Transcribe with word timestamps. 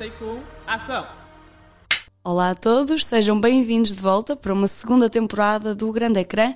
Take 0.00 0.24
1, 0.24 0.42
ação! 0.66 1.06
Olá 2.24 2.52
a 2.52 2.54
todos, 2.54 3.04
sejam 3.04 3.38
bem-vindos 3.38 3.92
de 3.92 4.00
volta 4.00 4.34
para 4.34 4.50
uma 4.50 4.66
segunda 4.66 5.10
temporada 5.10 5.74
do 5.74 5.92
Grande 5.92 6.20
Ecrã. 6.20 6.54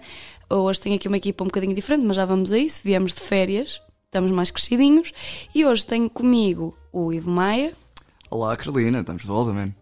Hoje 0.48 0.80
tenho 0.80 0.96
aqui 0.96 1.08
uma 1.08 1.18
equipa 1.18 1.44
um 1.44 1.48
bocadinho 1.48 1.74
diferente, 1.74 2.06
mas 2.06 2.16
já 2.16 2.24
vamos 2.24 2.54
a 2.54 2.58
isso. 2.58 2.80
Viemos 2.82 3.12
de 3.12 3.20
férias, 3.20 3.82
estamos 4.06 4.30
mais 4.30 4.50
crescidinhos. 4.50 5.12
E 5.54 5.62
hoje 5.62 5.84
tenho 5.84 6.08
comigo 6.08 6.74
o 6.90 7.12
Ivo 7.12 7.30
Maia. 7.30 7.74
Olá, 8.30 8.56
Carolina, 8.56 9.00
estamos 9.00 9.24
de 9.24 9.28
volta, 9.28 9.52
man. 9.52 9.74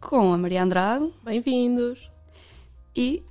Com 0.00 0.32
a 0.32 0.38
Maria 0.38 0.62
Andrade. 0.62 1.12
Bem-vindos. 1.22 2.10
E 2.96 3.22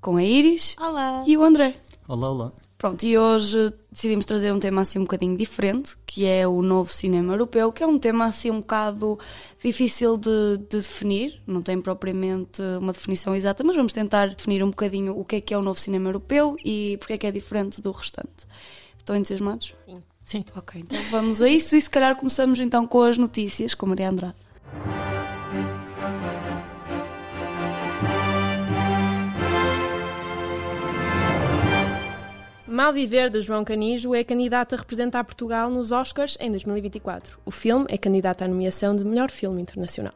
com 0.00 0.16
a 0.16 0.24
Iris. 0.24 0.74
Olá. 0.80 1.22
E 1.26 1.36
o 1.36 1.44
André. 1.44 1.76
Olá, 2.08 2.30
olá. 2.30 2.52
Pronto, 2.86 3.04
e 3.04 3.18
hoje 3.18 3.74
decidimos 3.90 4.24
trazer 4.24 4.52
um 4.52 4.60
tema 4.60 4.82
assim 4.82 5.00
um 5.00 5.02
bocadinho 5.02 5.36
diferente, 5.36 5.96
que 6.06 6.24
é 6.24 6.46
o 6.46 6.62
novo 6.62 6.88
cinema 6.88 7.32
europeu, 7.32 7.72
que 7.72 7.82
é 7.82 7.86
um 7.86 7.98
tema 7.98 8.26
assim 8.26 8.48
um 8.48 8.60
bocado 8.60 9.18
difícil 9.60 10.16
de, 10.16 10.58
de, 10.58 10.76
definir, 10.76 11.42
não 11.44 11.62
tem 11.62 11.80
propriamente 11.80 12.62
uma 12.80 12.92
definição 12.92 13.34
exata, 13.34 13.64
mas 13.64 13.74
vamos 13.74 13.92
tentar 13.92 14.28
definir 14.28 14.62
um 14.62 14.70
bocadinho 14.70 15.18
o 15.18 15.24
que 15.24 15.34
é 15.34 15.40
que 15.40 15.52
é 15.52 15.58
o 15.58 15.62
novo 15.62 15.80
cinema 15.80 16.10
europeu 16.10 16.56
e 16.64 16.96
porque 16.98 17.14
é 17.14 17.18
que 17.18 17.26
é 17.26 17.32
diferente 17.32 17.82
do 17.82 17.90
restante. 17.90 18.46
Estão 18.96 19.16
entusiasmados? 19.16 19.74
Sim. 19.84 20.02
Sim. 20.22 20.44
Ok, 20.54 20.80
então 20.80 21.02
vamos 21.10 21.42
a 21.42 21.48
isso 21.48 21.74
e 21.74 21.80
se 21.80 21.90
calhar 21.90 22.14
começamos 22.14 22.60
então 22.60 22.86
com 22.86 23.02
as 23.02 23.18
notícias 23.18 23.74
com 23.74 23.86
Maria 23.86 24.10
Andrade. 24.10 24.45
Mal 32.76 32.92
Viver, 32.92 33.30
de 33.30 33.40
João 33.40 33.64
Canijo, 33.64 34.14
é 34.14 34.22
candidato 34.22 34.74
a 34.74 34.76
representar 34.76 35.24
Portugal 35.24 35.70
nos 35.70 35.92
Oscars 35.92 36.36
em 36.38 36.50
2024. 36.50 37.40
O 37.42 37.50
filme 37.50 37.86
é 37.88 37.96
candidato 37.96 38.42
à 38.42 38.48
nomeação 38.48 38.94
de 38.94 39.02
melhor 39.02 39.30
filme 39.30 39.62
internacional. 39.62 40.12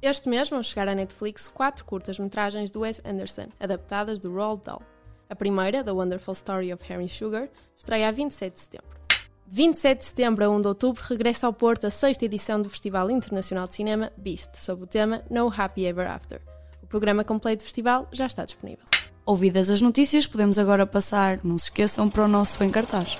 Este 0.00 0.26
mês 0.26 0.48
vão 0.48 0.62
chegar 0.62 0.88
à 0.88 0.94
Netflix 0.94 1.48
quatro 1.48 1.84
curtas-metragens 1.84 2.70
de 2.70 2.78
Wes 2.78 3.02
Anderson, 3.04 3.48
adaptadas 3.60 4.18
do 4.18 4.32
Roald 4.32 4.62
Dahl. 4.64 4.80
A 5.28 5.36
primeira, 5.36 5.84
The 5.84 5.92
Wonderful 5.92 6.32
Story 6.32 6.72
of 6.72 6.82
Harry 6.88 7.10
Sugar, 7.10 7.50
estreia 7.76 8.08
a 8.08 8.10
27 8.10 8.54
de 8.54 8.60
setembro. 8.60 8.98
De 9.46 9.54
27 9.54 9.98
de 9.98 10.04
setembro 10.06 10.44
a 10.46 10.48
1 10.48 10.62
de 10.62 10.68
outubro 10.68 11.04
regressa 11.06 11.46
ao 11.46 11.52
Porto 11.52 11.86
a 11.86 11.90
sexta 11.90 12.24
edição 12.24 12.62
do 12.62 12.70
Festival 12.70 13.10
Internacional 13.10 13.68
de 13.68 13.74
Cinema 13.74 14.10
Beast, 14.16 14.54
sob 14.54 14.84
o 14.84 14.86
tema 14.86 15.22
No 15.28 15.52
Happy 15.54 15.84
Ever 15.84 16.10
After. 16.10 16.40
O 16.82 16.86
programa 16.86 17.22
completo 17.22 17.62
do 17.62 17.66
festival 17.66 18.08
já 18.12 18.24
está 18.24 18.46
disponível. 18.46 18.86
Ouvidas 19.24 19.70
as 19.70 19.80
notícias, 19.80 20.26
podemos 20.26 20.58
agora 20.58 20.84
passar, 20.84 21.38
não 21.44 21.56
se 21.56 21.66
esqueçam, 21.66 22.10
para 22.10 22.24
o 22.24 22.28
nosso 22.28 22.62
Em 22.64 22.68
Cartaz. 22.68 23.16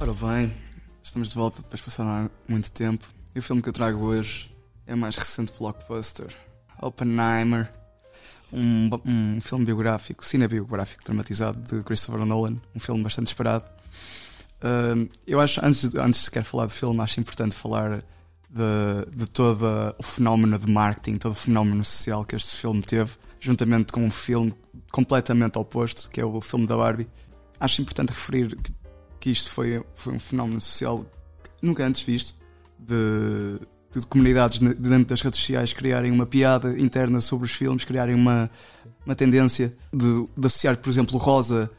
Ora 0.00 0.12
bem, 0.12 0.52
estamos 1.00 1.28
de 1.28 1.36
volta 1.36 1.58
depois 1.62 1.78
de 1.78 1.84
passar 1.84 2.28
muito 2.48 2.72
tempo. 2.72 3.06
E 3.36 3.38
o 3.38 3.42
filme 3.42 3.62
que 3.62 3.68
eu 3.68 3.72
trago 3.72 4.04
hoje 4.04 4.52
é 4.84 4.94
o 4.94 4.98
mais 4.98 5.16
recente 5.16 5.52
blockbuster, 5.56 6.34
Oppenheimer, 6.82 7.72
um, 8.52 8.90
um 9.04 9.40
filme 9.40 9.64
biográfico, 9.64 10.24
cinebiográfico 10.24 11.04
dramatizado 11.04 11.60
de 11.60 11.84
Christopher 11.84 12.26
Nolan, 12.26 12.60
um 12.74 12.80
filme 12.80 13.00
bastante 13.04 13.28
esperado. 13.28 13.64
Uh, 14.56 15.08
eu 15.24 15.38
acho, 15.38 15.64
antes 15.64 15.84
antes 15.94 16.20
de 16.20 16.24
sequer 16.24 16.42
falar 16.42 16.66
do 16.66 16.72
filme, 16.72 17.00
acho 17.00 17.20
importante 17.20 17.54
falar 17.54 18.02
de, 18.50 19.16
de 19.16 19.28
todo 19.28 19.94
o 19.96 20.02
fenómeno 20.02 20.58
de 20.58 20.68
marketing, 20.68 21.14
todo 21.14 21.30
o 21.30 21.36
fenómeno 21.36 21.84
social 21.84 22.24
que 22.24 22.34
este 22.34 22.56
filme 22.56 22.82
teve 22.82 23.12
juntamente 23.40 23.92
com 23.92 24.04
um 24.04 24.10
filme 24.10 24.54
completamente 24.90 25.58
oposto, 25.58 26.10
que 26.10 26.20
é 26.20 26.24
o 26.24 26.40
filme 26.40 26.66
da 26.66 26.76
Barbie. 26.76 27.08
Acho 27.58 27.82
importante 27.82 28.10
referir 28.10 28.56
que 29.20 29.30
isto 29.30 29.50
foi, 29.50 29.82
foi 29.94 30.14
um 30.14 30.18
fenómeno 30.18 30.60
social 30.60 31.04
nunca 31.62 31.84
antes 31.84 32.02
visto, 32.02 32.34
de, 32.78 33.58
de 33.92 34.06
comunidades 34.06 34.58
dentro 34.58 35.06
das 35.06 35.20
redes 35.22 35.40
sociais 35.40 35.72
criarem 35.72 36.12
uma 36.12 36.26
piada 36.26 36.78
interna 36.78 37.20
sobre 37.20 37.46
os 37.46 37.52
filmes, 37.52 37.84
criarem 37.84 38.14
uma, 38.14 38.50
uma 39.04 39.14
tendência 39.14 39.74
de, 39.92 40.26
de 40.36 40.46
associar, 40.46 40.76
por 40.76 40.90
exemplo, 40.90 41.16
o 41.16 41.18
rosa 41.18 41.70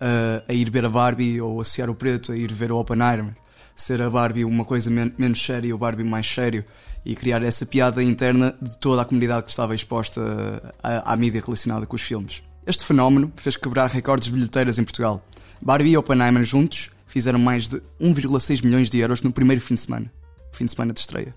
a, 0.00 0.50
a, 0.50 0.54
ir 0.54 0.70
ver 0.70 0.84
a 0.84 0.88
Barbie 0.88 1.40
ou 1.40 1.60
associar 1.60 1.88
o 1.88 1.94
preto 1.94 2.32
a 2.32 2.36
ir 2.36 2.52
ver 2.52 2.72
o 2.72 2.76
Oppenheimer. 2.76 3.36
Ser 3.74 4.02
a 4.02 4.10
Barbie 4.10 4.44
uma 4.44 4.64
coisa 4.64 4.90
men 4.90 5.12
menos 5.16 5.42
séria 5.42 5.68
e 5.68 5.72
o 5.72 5.78
Barbie 5.78 6.04
mais 6.04 6.26
sério 6.26 6.64
e 7.04 7.16
criar 7.16 7.42
essa 7.42 7.64
piada 7.64 8.02
interna 8.02 8.54
de 8.60 8.76
toda 8.78 9.02
a 9.02 9.04
comunidade 9.04 9.44
que 9.44 9.50
estava 9.50 9.74
exposta 9.74 10.74
à, 10.82 11.12
à 11.12 11.16
mídia 11.16 11.42
relacionada 11.44 11.86
com 11.86 11.96
os 11.96 12.02
filmes. 12.02 12.42
Este 12.66 12.84
fenómeno 12.84 13.32
fez 13.36 13.56
quebrar 13.56 13.90
recordes 13.90 14.28
de 14.28 14.34
bilheteiras 14.34 14.78
em 14.78 14.84
Portugal. 14.84 15.24
Barbie 15.60 15.90
e 15.90 15.96
Oppenheimer 15.96 16.44
juntos 16.44 16.90
fizeram 17.06 17.38
mais 17.38 17.68
de 17.68 17.78
1,6 18.00 18.64
milhões 18.64 18.90
de 18.90 18.98
euros 18.98 19.22
no 19.22 19.32
primeiro 19.32 19.60
fim 19.60 19.74
de 19.74 19.80
semana, 19.80 20.12
fim 20.52 20.64
de 20.64 20.70
semana 20.70 20.92
de 20.92 21.00
estreia. 21.00 21.34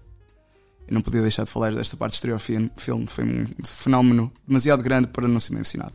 Eu 0.87 0.93
não 0.93 1.01
podia 1.01 1.21
deixar 1.21 1.43
de 1.43 1.49
falar 1.49 1.73
desta 1.73 1.95
parte 1.95 2.13
exterior 2.13 2.37
do 2.37 2.41
filme, 2.41 2.69
foi 3.07 3.23
um 3.23 3.45
fenómeno 3.63 4.31
demasiado 4.45 4.83
grande 4.83 5.07
para 5.07 5.27
não 5.27 5.39
ser 5.39 5.53
mencionado. 5.53 5.93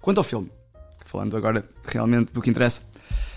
Quanto 0.00 0.18
ao 0.18 0.24
filme, 0.24 0.50
falando 1.04 1.36
agora 1.36 1.68
realmente 1.84 2.32
do 2.32 2.40
que 2.40 2.48
interessa, 2.50 2.82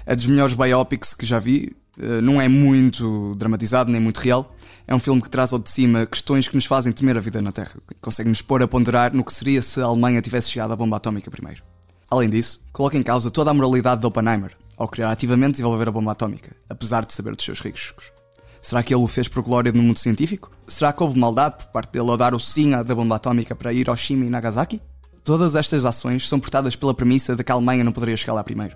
é 0.05 0.15
dos 0.15 0.25
melhores 0.25 0.53
biopics 0.53 1.13
que 1.13 1.25
já 1.25 1.39
vi, 1.39 1.75
não 2.21 2.41
é 2.41 2.47
muito 2.47 3.35
dramatizado 3.35 3.91
nem 3.91 4.01
muito 4.01 4.19
real, 4.19 4.55
é 4.87 4.95
um 4.95 4.99
filme 4.99 5.21
que 5.21 5.29
traz 5.29 5.53
ao 5.53 5.59
de 5.59 5.69
cima 5.69 6.05
questões 6.05 6.47
que 6.47 6.55
nos 6.55 6.65
fazem 6.65 6.91
temer 6.91 7.15
a 7.17 7.21
vida 7.21 7.41
na 7.41 7.51
Terra. 7.51 7.75
Consegue-nos 8.01 8.41
pôr 8.41 8.63
a 8.63 8.67
ponderar 8.67 9.13
no 9.13 9.23
que 9.23 9.33
seria 9.33 9.61
se 9.61 9.79
a 9.79 9.85
Alemanha 9.85 10.21
tivesse 10.21 10.49
chegado 10.49 10.73
à 10.73 10.75
bomba 10.75 10.97
atómica 10.97 11.29
primeiro. 11.29 11.63
Além 12.09 12.29
disso, 12.29 12.61
coloca 12.73 12.97
em 12.97 13.03
causa 13.03 13.31
toda 13.31 13.51
a 13.51 13.53
moralidade 13.53 14.01
de 14.01 14.07
Oppenheimer, 14.07 14.57
ao 14.75 14.87
querer 14.87 15.05
ativamente 15.05 15.53
desenvolver 15.53 15.87
a 15.87 15.91
bomba 15.91 16.11
atómica, 16.11 16.55
apesar 16.67 17.05
de 17.05 17.13
saber 17.13 17.35
dos 17.35 17.45
seus 17.45 17.61
riscos. 17.61 18.11
Será 18.61 18.83
que 18.83 18.93
ele 18.93 19.03
o 19.03 19.07
fez 19.07 19.27
por 19.27 19.41
glória 19.41 19.71
no 19.71 19.81
mundo 19.81 19.97
científico? 19.97 20.51
Será 20.67 20.91
que 20.91 21.01
houve 21.01 21.17
maldade 21.17 21.57
por 21.57 21.67
parte 21.67 21.93
dele 21.93 22.09
ao 22.09 22.17
dar 22.17 22.35
o 22.35 22.39
sim 22.39 22.73
à 22.73 22.83
da 22.83 22.93
bomba 22.93 23.15
atómica 23.15 23.55
para 23.55 23.73
Hiroshima 23.73 24.25
e 24.25 24.29
Nagasaki? 24.29 24.81
Todas 25.23 25.55
estas 25.55 25.85
ações 25.85 26.27
são 26.27 26.39
portadas 26.39 26.75
pela 26.75 26.93
premissa 26.93 27.35
de 27.35 27.43
que 27.43 27.51
a 27.51 27.55
Alemanha 27.55 27.83
não 27.83 27.91
poderia 27.91 28.17
chegar 28.17 28.33
lá 28.33 28.43
primeiro. 28.43 28.75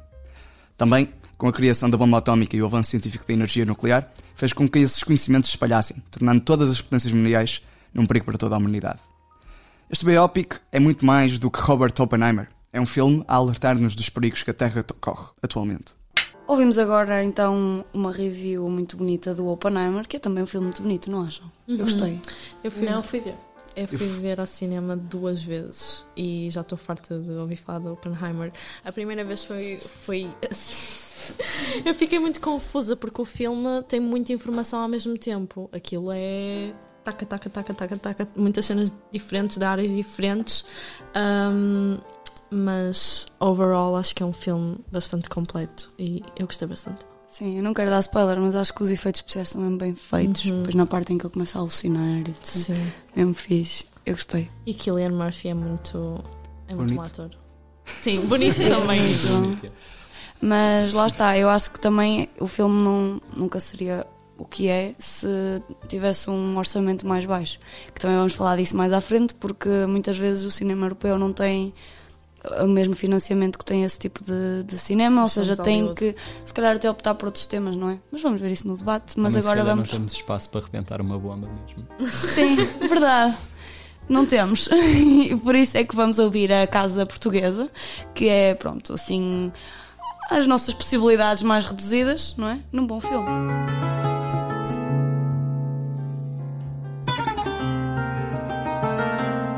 Também 0.78 1.10
com 1.38 1.48
a 1.48 1.54
criação 1.54 1.90
da 1.90 1.98
bomba 1.98 2.18
atómica 2.18 2.56
e 2.56 2.62
o 2.62 2.66
avanço 2.66 2.92
científico 2.92 3.26
da 3.28 3.34
energia 3.34 3.66
nuclear, 3.66 4.10
fez 4.36 4.54
com 4.54 4.68
que 4.68 4.80
esses 4.80 5.04
conhecimentos 5.04 5.50
se 5.50 5.56
espalhassem, 5.56 5.98
tornando 6.12 6.42
todas 6.42 6.70
as 6.70 6.82
potências 6.82 7.14
mundiais 7.14 7.62
num 7.94 8.06
perigo 8.06 8.26
para 8.26 8.38
toda 8.38 8.56
a 8.56 8.58
humanidade. 8.58 9.00
Este 9.90 10.06
biopic 10.06 10.56
é 10.72 10.80
muito 10.80 11.06
mais 11.06 11.38
do 11.38 11.52
que 11.52 11.60
Robert 11.60 11.94
Oppenheimer. 12.00 12.50
É 12.74 12.82
um 12.82 12.86
filme 12.86 13.24
a 13.28 13.36
alertar-nos 13.36 13.96
dos 13.96 14.10
perigos 14.10 14.44
que 14.44 14.52
a 14.52 14.54
Terra 14.54 14.84
corre 15.00 15.30
atualmente. 15.42 15.94
Ouvimos 16.48 16.78
agora 16.78 17.24
então 17.24 17.84
uma 17.94 18.12
review 18.12 18.70
muito 18.70 18.98
bonita 18.98 19.34
do 19.34 19.48
Oppenheimer, 19.48 20.08
que 20.08 20.18
é 20.18 20.20
também 20.20 20.44
um 20.44 20.48
filme 20.48 20.66
muito 20.66 20.82
bonito, 20.82 21.10
não 21.10 21.24
acham? 21.24 21.46
Uhum. 21.68 21.76
Eu 21.76 21.86
gostei. 21.86 22.22
Eu 22.64 22.72
fui, 22.72 22.90
não, 22.90 23.02
fui 23.02 23.20
ver. 23.20 23.36
Eu 23.76 23.88
fui 23.88 24.08
ver 24.08 24.40
ao 24.40 24.46
cinema 24.46 24.96
duas 24.96 25.44
vezes 25.44 26.06
e 26.16 26.50
já 26.50 26.62
estou 26.62 26.78
farta 26.78 27.20
de 27.20 27.32
ouvir 27.32 27.58
falar 27.58 27.80
do 27.80 27.94
Oppenheimer. 27.94 28.52
A 28.84 28.92
primeira 28.92 29.24
vez 29.24 29.44
foi, 29.44 29.78
foi 29.78 30.30
eu 31.86 31.94
fiquei 31.94 32.20
muito 32.20 32.40
confusa 32.40 32.96
porque 32.96 33.22
o 33.22 33.26
filme 33.26 33.84
tem 33.88 34.00
muita 34.00 34.34
informação 34.34 34.82
ao 34.82 34.88
mesmo 34.88 35.18
tempo. 35.18 35.70
Aquilo 35.72 36.12
é 36.12 36.74
taca, 37.04 37.26
taca, 37.26 37.50
taca, 37.50 37.74
taca, 37.74 37.98
taca, 37.98 38.28
muitas 38.36 38.66
cenas 38.66 38.94
diferentes, 39.12 39.58
de 39.58 39.64
áreas 39.64 39.92
diferentes. 39.92 40.66
Um, 41.16 41.98
mas 42.50 43.28
overall 43.40 43.96
acho 43.96 44.16
que 44.16 44.24
é 44.24 44.26
um 44.26 44.34
filme 44.34 44.78
bastante 44.92 45.30
completo 45.30 45.92
e 46.00 46.24
eu 46.38 46.46
gostei 46.46 46.68
bastante. 46.68 47.06
Sim, 47.28 47.58
eu 47.58 47.64
não 47.64 47.74
quero 47.74 47.90
dar 47.90 48.00
spoiler, 48.00 48.40
mas 48.40 48.56
acho 48.56 48.74
que 48.74 48.82
os 48.82 48.90
efeitos 48.90 49.20
especiais 49.20 49.50
são 49.50 49.62
mesmo 49.62 49.78
bem 49.78 49.94
feitos. 49.94 50.46
Uhum. 50.46 50.60
Depois 50.60 50.76
na 50.76 50.86
parte 50.86 51.14
em 51.14 51.18
que 51.18 51.26
ele 51.26 51.34
começa 51.34 51.58
a 51.58 51.62
alucinar 51.62 52.22
e 52.22 52.24
tudo. 52.32 52.46
Sim. 52.46 52.92
Mesmo 53.16 53.34
fixe. 53.34 53.84
Eu 54.06 54.14
gostei. 54.14 54.50
E 54.66 54.74
Killian 54.74 55.12
Murphy 55.12 55.50
é 55.50 55.54
muito. 55.54 56.24
É 56.68 56.76
muito 56.76 56.94
bonito. 56.94 57.22
um 57.22 57.26
ator. 57.26 57.38
Sim, 57.98 58.22
bonito 58.22 58.58
também. 58.58 59.02
muito 59.44 59.72
mas 60.42 60.94
lá 60.94 61.08
está, 61.08 61.38
eu 61.38 61.50
acho 61.50 61.72
que 61.72 61.80
também 61.80 62.30
o 62.40 62.48
filme 62.48 62.84
não, 62.84 63.22
nunca 63.36 63.60
seria 63.60 64.06
o 64.38 64.46
que 64.46 64.68
é 64.68 64.94
se 65.00 65.28
tivesse 65.88 66.30
um 66.30 66.58
orçamento 66.58 67.08
mais 67.08 67.26
baixo. 67.26 67.60
Que 67.94 68.02
também 68.02 68.18
vamos 68.18 68.34
falar 68.34 68.58
disso 68.58 68.76
mais 68.76 68.92
à 68.92 69.02
frente, 69.02 69.34
porque 69.34 69.70
muitas 69.88 70.18
vezes 70.18 70.44
o 70.44 70.52
cinema 70.52 70.86
europeu 70.86 71.18
não 71.18 71.32
tem 71.32 71.74
o 72.62 72.68
mesmo 72.68 72.96
financiamento 72.96 73.58
que 73.58 73.66
tem 73.66 73.84
esse 73.84 73.98
tipo 73.98 74.24
de, 74.24 74.64
de 74.66 74.78
cinema, 74.78 75.24
ou 75.24 75.30
seja, 75.30 75.56
tem 75.56 75.94
que 75.94 76.16
se 76.44 76.54
calhar 76.54 76.76
até 76.76 76.90
optar 76.90 77.16
por 77.16 77.28
outros 77.28 77.46
temas, 77.46 77.76
não 77.76 77.90
é? 77.90 77.98
Mas 78.12 78.22
vamos 78.22 78.40
ver 78.40 78.52
isso 78.52 78.68
no 78.68 78.78
debate. 78.78 79.20
Mas 79.20 79.34
Também, 79.34 79.50
agora 79.50 79.64
vamos. 79.64 79.90
Não 79.90 79.98
temos 80.00 80.14
espaço 80.14 80.50
para 80.50 80.62
arrebentar 80.62 81.02
uma 81.02 81.18
bomba 81.18 81.48
mesmo. 81.48 81.88
Sim, 82.12 82.56
verdade. 82.88 83.36
Não 84.08 84.26
temos. 84.26 84.70
E 85.26 85.36
por 85.36 85.56
isso 85.56 85.76
é 85.76 85.84
que 85.84 85.96
vamos 85.96 86.20
ouvir 86.20 86.54
a 86.54 86.68
Casa 86.68 87.04
Portuguesa, 87.04 87.70
que 88.14 88.30
é, 88.30 88.54
pronto, 88.54 88.94
assim 88.94 89.52
as 90.30 90.48
nossas 90.48 90.74
possibilidades 90.74 91.44
mais 91.44 91.66
reduzidas, 91.66 92.36
não 92.38 92.50
é? 92.50 92.60
Num 92.72 92.86
bom 92.86 93.00
filme. 93.00 93.28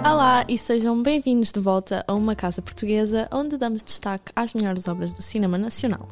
Olá 0.06 0.46
e 0.48 0.58
sejam 0.58 1.02
bem-vindos 1.02 1.52
de 1.52 1.60
volta 1.60 2.04
a 2.08 2.14
uma 2.14 2.36
casa 2.36 2.62
portuguesa 2.62 3.28
onde 3.31 3.58
damos 3.58 3.84
destaque 3.84 4.31
às 4.36 4.54
melhores 4.54 4.88
obras 4.88 5.14
do 5.14 5.22
cinema 5.22 5.58
nacional. 5.58 6.08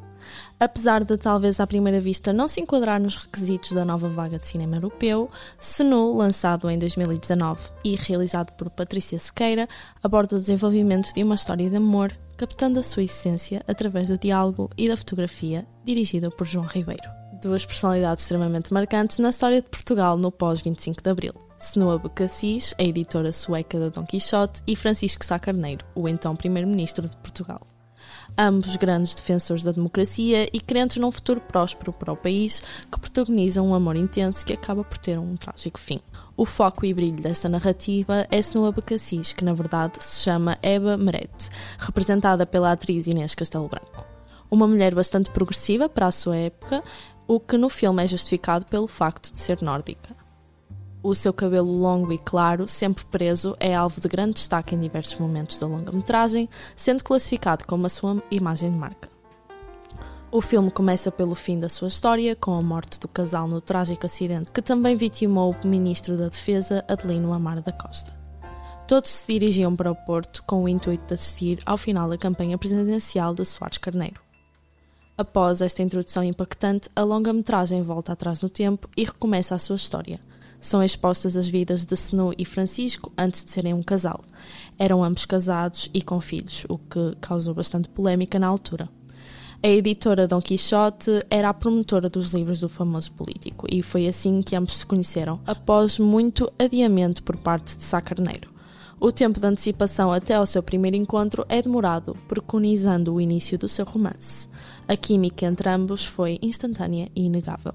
Apesar 0.60 1.04
de 1.04 1.18
talvez 1.18 1.60
à 1.60 1.68
primeira 1.68 2.00
vista 2.00 2.34
não 2.34 2.48
se 2.48 2.60
enquadrar 2.60 3.00
nos 3.00 3.16
requisitos 3.18 3.72
da 3.74 3.86
nova 3.86 4.10
vaga 4.10 4.40
de 4.40 4.48
cinema 4.48 4.78
europeu, 4.78 5.30
Senu, 5.60 6.16
lançado 6.16 6.70
em 6.70 6.80
2019 6.80 7.70
e 7.84 7.96
realizado 7.96 8.52
por 8.54 8.70
Patrícia 8.70 9.20
Sequeira, 9.20 9.68
aborda 10.04 10.36
o 10.36 10.40
desenvolvimento 10.40 11.14
de 11.14 11.24
uma 11.24 11.36
história 11.36 11.70
de 11.70 11.76
amor, 11.76 12.12
captando 12.38 12.80
a 12.80 12.84
sua 12.84 13.04
essência 13.04 13.64
através 13.68 14.08
do 14.08 14.18
diálogo 14.18 14.70
e 14.78 14.88
da 14.88 14.98
fotografia, 14.98 15.66
dirigida 15.84 16.30
por 16.30 16.46
João 16.46 16.66
Ribeiro. 16.66 17.10
Duas 17.42 17.66
personalidades 17.66 18.24
extremamente 18.24 18.74
marcantes 18.74 19.20
na 19.20 19.30
história 19.30 19.62
de 19.62 19.70
Portugal 19.70 20.18
no 20.18 20.32
pós-25 20.32 21.02
de 21.02 21.10
Abril. 21.10 21.34
Senoa 21.58 21.98
Becassis, 21.98 22.74
a 22.78 22.84
editora 22.84 23.32
sueca 23.32 23.80
da 23.80 23.90
Dom 23.90 24.06
Quixote, 24.06 24.62
e 24.68 24.76
Francisco 24.76 25.26
Sá 25.26 25.40
Carneiro, 25.40 25.86
o 25.96 26.08
então 26.08 26.36
Primeiro-Ministro 26.36 27.08
de 27.08 27.16
Portugal 27.18 27.66
ambos 28.38 28.76
grandes 28.76 29.16
defensores 29.16 29.64
da 29.64 29.72
democracia 29.72 30.48
e 30.52 30.60
crentes 30.60 30.98
num 30.98 31.12
futuro 31.12 31.40
próspero 31.42 31.94
para 31.94 32.12
o 32.12 32.18
país, 32.18 32.62
que 32.92 33.00
protagonizam 33.00 33.68
um 33.68 33.74
amor 33.74 33.96
intenso 33.96 34.46
que 34.46 34.54
acaba 34.54 34.84
por 34.84 34.98
ter 34.98 35.18
um 35.18 35.36
trágico 35.36 35.80
fim. 35.80 36.00
O 36.38 36.46
foco 36.46 36.86
e 36.86 36.94
brilho 36.94 37.22
desta 37.22 37.48
narrativa 37.48 38.28
é 38.30 38.42
Senua 38.42 38.70
Becassis, 38.70 39.32
que 39.32 39.46
na 39.46 39.54
verdade 39.54 40.04
se 40.04 40.22
chama 40.22 40.58
Eva 40.62 40.98
Meret, 40.98 41.50
representada 41.80 42.46
pela 42.46 42.74
atriz 42.74 43.08
Inês 43.08 43.34
Castelo 43.34 43.70
Branco. 43.70 44.04
Uma 44.52 44.68
mulher 44.68 44.94
bastante 44.94 45.30
progressiva 45.30 45.88
para 45.88 46.08
a 46.08 46.12
sua 46.12 46.36
época, 46.36 46.84
o 47.26 47.40
que 47.40 47.56
no 47.56 47.70
filme 47.70 48.04
é 48.04 48.08
justificado 48.08 48.66
pelo 48.66 48.86
facto 48.86 49.32
de 49.32 49.40
ser 49.40 49.62
nórdica. 49.62 50.14
O 51.02 51.16
seu 51.16 51.32
cabelo 51.32 51.72
longo 51.72 52.12
e 52.12 52.18
claro, 52.18 52.68
sempre 52.68 53.06
preso, 53.06 53.56
é 53.58 53.74
alvo 53.74 54.02
de 54.02 54.10
grande 54.10 54.34
destaque 54.34 54.76
em 54.76 54.80
diversos 54.80 55.18
momentos 55.18 55.58
da 55.58 55.68
longa-metragem, 55.68 56.50
sendo 56.76 57.02
classificado 57.02 57.64
como 57.66 57.86
a 57.86 57.90
sua 57.90 58.22
imagem 58.30 58.72
de 58.72 58.78
marca. 58.78 59.15
O 60.36 60.42
filme 60.42 60.70
começa 60.70 61.10
pelo 61.10 61.34
fim 61.34 61.58
da 61.58 61.70
sua 61.70 61.88
história, 61.88 62.36
com 62.36 62.56
a 62.56 62.62
morte 62.62 63.00
do 63.00 63.08
casal 63.08 63.48
no 63.48 63.62
trágico 63.62 64.06
acidente 64.06 64.52
que 64.52 64.62
também 64.62 64.94
vitimou 64.94 65.56
o 65.64 65.66
ministro 65.66 66.18
da 66.18 66.28
Defesa, 66.28 66.84
Adelino 66.90 67.32
Amar 67.32 67.62
da 67.62 67.72
Costa. 67.72 68.14
Todos 68.86 69.12
se 69.12 69.32
dirigiam 69.32 69.74
para 69.74 69.90
o 69.90 69.96
Porto 69.96 70.44
com 70.44 70.62
o 70.62 70.68
intuito 70.68 71.08
de 71.08 71.14
assistir 71.14 71.60
ao 71.66 71.78
final 71.78 72.10
da 72.10 72.18
campanha 72.18 72.58
presidencial 72.58 73.34
de 73.34 73.46
Soares 73.46 73.78
Carneiro. 73.78 74.20
Após 75.18 75.62
esta 75.62 75.82
introdução 75.82 76.22
impactante, 76.22 76.90
a 76.94 77.02
longa-metragem 77.02 77.82
volta 77.82 78.12
atrás 78.12 78.42
no 78.42 78.50
tempo 78.50 78.90
e 78.98 79.06
recomeça 79.06 79.56
a 79.56 79.58
sua 79.58 79.78
história– 79.78 80.20
são 80.60 80.84
expostas 80.84 81.38
as 81.38 81.48
vidas 81.48 81.86
de 81.86 81.94
Snow 81.94 82.34
e 82.36 82.44
Francisco 82.44 83.12
antes 83.16 83.44
de 83.44 83.52
serem 83.52 83.74
um 83.74 83.84
casal. 83.84 84.24
Eram 84.80 85.04
ambos 85.04 85.24
casados 85.24 85.92
e 85.94 86.02
com 86.02 86.20
filhos, 86.20 86.66
o 86.68 86.80
que 86.80 87.16
causou 87.22 87.54
bastante 87.54 87.88
polémica 87.88 88.40
na 88.40 88.48
altura. 88.48 88.90
A 89.66 89.68
editora 89.68 90.28
Dom 90.28 90.40
Quixote 90.40 91.26
era 91.28 91.50
a 91.50 91.54
promotora 91.54 92.08
dos 92.08 92.28
livros 92.28 92.60
do 92.60 92.70
famoso 92.70 93.12
político 93.14 93.66
e 93.68 93.82
foi 93.82 94.08
assim 94.08 94.44
que 94.44 94.56
ambos 94.56 94.78
se 94.78 94.86
conheceram, 94.86 95.40
após 95.44 95.98
muito 95.98 96.54
adiamento 96.60 97.24
por 97.24 97.36
parte 97.36 97.76
de 97.76 97.82
Sá 97.82 98.00
Carneiro. 98.00 98.52
O 99.00 99.12
tempo 99.12 99.40
de 99.40 99.48
antecipação 99.48 100.12
até 100.12 100.36
ao 100.36 100.46
seu 100.46 100.62
primeiro 100.62 100.96
encontro 100.96 101.44
é 101.50 101.64
demorado, 101.64 102.16
preconizando 102.28 103.12
o 103.12 103.20
início 103.20 103.58
do 103.58 103.68
seu 103.68 103.86
romance. 103.86 104.48
A 104.88 104.96
química 104.96 105.48
entre 105.48 105.68
ambos 105.68 106.06
foi 106.06 106.38
instantânea 106.44 107.10
e 107.16 107.26
inegável. 107.26 107.74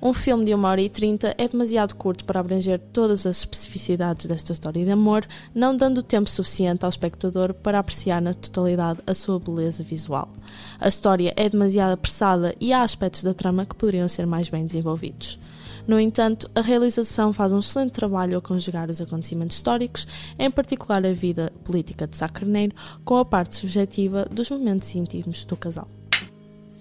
Um 0.00 0.12
filme 0.12 0.44
de 0.44 0.54
1 0.54 0.64
hora 0.64 0.80
e 0.80 0.88
30 0.88 1.34
é 1.36 1.48
demasiado 1.48 1.96
curto 1.96 2.24
para 2.24 2.38
abranger 2.38 2.78
todas 2.92 3.26
as 3.26 3.38
especificidades 3.38 4.26
desta 4.26 4.52
história 4.52 4.84
de 4.84 4.90
amor, 4.92 5.26
não 5.52 5.76
dando 5.76 6.04
tempo 6.04 6.30
suficiente 6.30 6.84
ao 6.84 6.88
espectador 6.88 7.52
para 7.52 7.80
apreciar 7.80 8.22
na 8.22 8.32
totalidade 8.32 9.00
a 9.04 9.12
sua 9.12 9.40
beleza 9.40 9.82
visual. 9.82 10.28
A 10.78 10.86
história 10.86 11.34
é 11.36 11.48
demasiado 11.48 11.94
apressada 11.94 12.54
e 12.60 12.72
há 12.72 12.82
aspectos 12.82 13.24
da 13.24 13.34
trama 13.34 13.66
que 13.66 13.74
poderiam 13.74 14.08
ser 14.08 14.24
mais 14.24 14.48
bem 14.48 14.64
desenvolvidos. 14.64 15.36
No 15.84 15.98
entanto, 15.98 16.48
a 16.54 16.60
realização 16.60 17.32
faz 17.32 17.50
um 17.50 17.58
excelente 17.58 17.92
trabalho 17.92 18.38
a 18.38 18.42
conjugar 18.42 18.88
os 18.88 19.00
acontecimentos 19.00 19.56
históricos, 19.56 20.06
em 20.38 20.48
particular 20.48 21.04
a 21.04 21.12
vida 21.12 21.52
política 21.64 22.06
de 22.06 22.16
Sá 22.16 22.28
Carneiro, 22.28 22.74
com 23.04 23.16
a 23.16 23.24
parte 23.24 23.56
subjetiva 23.56 24.26
dos 24.26 24.48
momentos 24.48 24.94
íntimos 24.94 25.44
do 25.44 25.56
casal. 25.56 25.88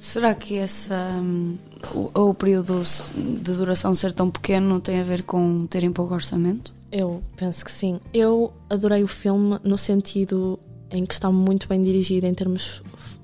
Será 0.07 0.33
que 0.33 0.56
essa, 0.56 0.95
um, 1.21 1.57
o, 1.94 2.30
o 2.30 2.33
período 2.33 2.81
de 3.13 3.54
duração 3.54 3.94
ser 3.94 4.13
tão 4.13 4.31
pequeno 4.31 4.80
tem 4.80 5.01
a 5.01 5.04
ver 5.04 5.24
com 5.24 5.68
terem 5.68 5.92
pouco 5.92 6.13
orçamento? 6.13 6.74
Eu 6.89 7.21
penso 7.36 7.65
que 7.65 7.69
sim. 7.69 8.00
Eu 8.13 8.54
adorei 8.69 9.04
o 9.04 9.07
filme 9.07 9.59
no 9.65 9.77
sentido 9.77 10.57
em 10.89 11.06
que 11.06 11.13
está 11.13 11.30
muito 11.30 11.68
bem 11.68 11.81
dirigido 11.81 12.25
em 12.25 12.33
termos 12.33 12.81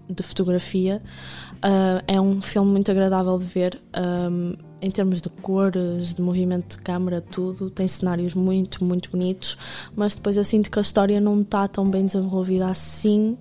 de 0.09 0.21
fotografia. 0.23 1.01
Uh, 1.59 2.03
é 2.05 2.19
um 2.19 2.41
filme 2.41 2.71
muito 2.71 2.91
agradável 2.91 3.39
de 3.39 3.45
ver. 3.45 3.81
Um, 3.97 4.53
em 4.81 4.91
termos 4.91 5.21
de 5.21 5.29
cores, 5.29 6.13
de 6.13 6.21
movimento 6.21 6.75
de 6.75 6.83
câmera, 6.83 7.21
tudo. 7.21 7.69
Tem 7.69 7.87
cenários 7.87 8.35
muito, 8.35 8.83
muito 8.83 9.09
bonitos. 9.09 9.57
Mas 9.95 10.15
depois 10.15 10.35
eu 10.35 10.43
sinto 10.43 10.69
que 10.69 10.79
a 10.79 10.81
história 10.81 11.21
não 11.21 11.43
está 11.43 11.65
tão 11.65 11.89
bem 11.89 12.05
desenvolvida 12.05 12.67
assim. 12.67 13.37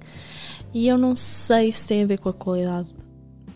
E 0.73 0.87
eu 0.87 0.97
não 0.97 1.17
sei 1.17 1.73
se 1.73 1.89
tem 1.89 2.05
a 2.05 2.07
ver 2.07 2.19
com 2.19 2.29
a 2.29 2.33
qualidade 2.33 3.02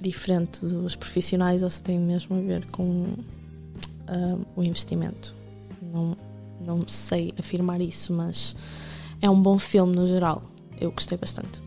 diferente 0.09 0.65
dos 0.65 0.95
profissionais 0.95 1.63
ou 1.63 1.71
se 1.71 1.83
tem 1.83 1.99
mesmo 1.99 2.37
a 2.37 2.41
ver 2.41 2.67
com 2.67 2.83
uh, 4.09 4.47
o 4.55 4.63
investimento. 4.63 5.35
Não, 5.83 6.17
não 6.65 6.89
sei 6.89 7.33
afirmar 7.39 7.81
isso, 7.81 8.13
mas 8.13 8.57
é 9.21 9.29
um 9.29 9.41
bom 9.41 9.59
filme 9.59 9.95
no 9.95 10.07
geral. 10.07 10.43
Eu 10.81 10.91
gostei 10.91 11.17
bastante. 11.17 11.67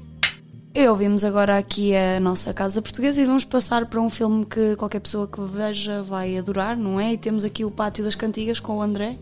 E 0.74 0.88
ouvimos 0.88 1.24
agora 1.24 1.57
aqui 1.57 1.95
a 1.95 2.19
nossa 2.19 2.53
Casa 2.53 2.81
Portuguesa 2.81 3.21
e 3.21 3.25
vamos 3.25 3.44
passar 3.44 3.88
para 3.88 4.00
um 4.00 4.09
filme 4.09 4.45
que 4.45 4.75
qualquer 4.75 5.00
pessoa 5.00 5.27
que 5.27 5.42
veja 5.42 6.03
vai 6.03 6.38
adorar, 6.38 6.77
não 6.77 7.00
é? 7.00 7.13
E 7.13 7.18
temos 7.18 7.44
aqui 7.44 7.65
o 7.65 7.71
Pátio 7.71 8.03
das 8.03 8.13
Cantigas 8.13 8.59
com 8.59 8.77
o 8.77 8.81
André. 8.81 9.18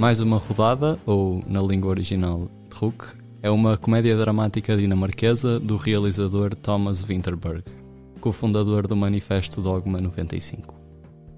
Mais 0.00 0.18
uma 0.18 0.38
rodada, 0.38 0.98
ou 1.04 1.44
na 1.46 1.60
língua 1.60 1.90
original 1.90 2.48
Druk, 2.70 3.04
é 3.42 3.50
uma 3.50 3.76
comédia 3.76 4.16
dramática 4.16 4.74
dinamarquesa 4.74 5.60
do 5.60 5.76
realizador 5.76 6.54
Thomas 6.54 7.02
Winterberg, 7.02 7.64
cofundador 8.18 8.88
do 8.88 8.96
Manifesto 8.96 9.60
Dogma 9.60 9.98
95. 9.98 10.74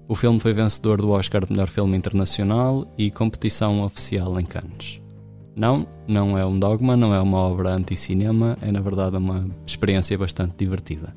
O 0.07 0.15
filme 0.15 0.39
foi 0.39 0.53
vencedor 0.53 1.01
do 1.01 1.09
Oscar 1.09 1.45
de 1.45 1.51
Melhor 1.51 1.67
Filme 1.67 1.97
Internacional 1.97 2.87
e 2.97 3.11
competição 3.11 3.83
oficial 3.83 4.39
em 4.39 4.45
Cannes. 4.45 5.01
Não, 5.53 5.85
não 6.07 6.37
é 6.37 6.45
um 6.45 6.57
dogma, 6.57 6.95
não 6.95 7.13
é 7.13 7.19
uma 7.19 7.39
obra 7.39 7.75
anti-cinema, 7.75 8.57
é 8.61 8.71
na 8.71 8.79
verdade 8.79 9.17
uma 9.17 9.45
experiência 9.67 10.17
bastante 10.17 10.55
divertida. 10.57 11.13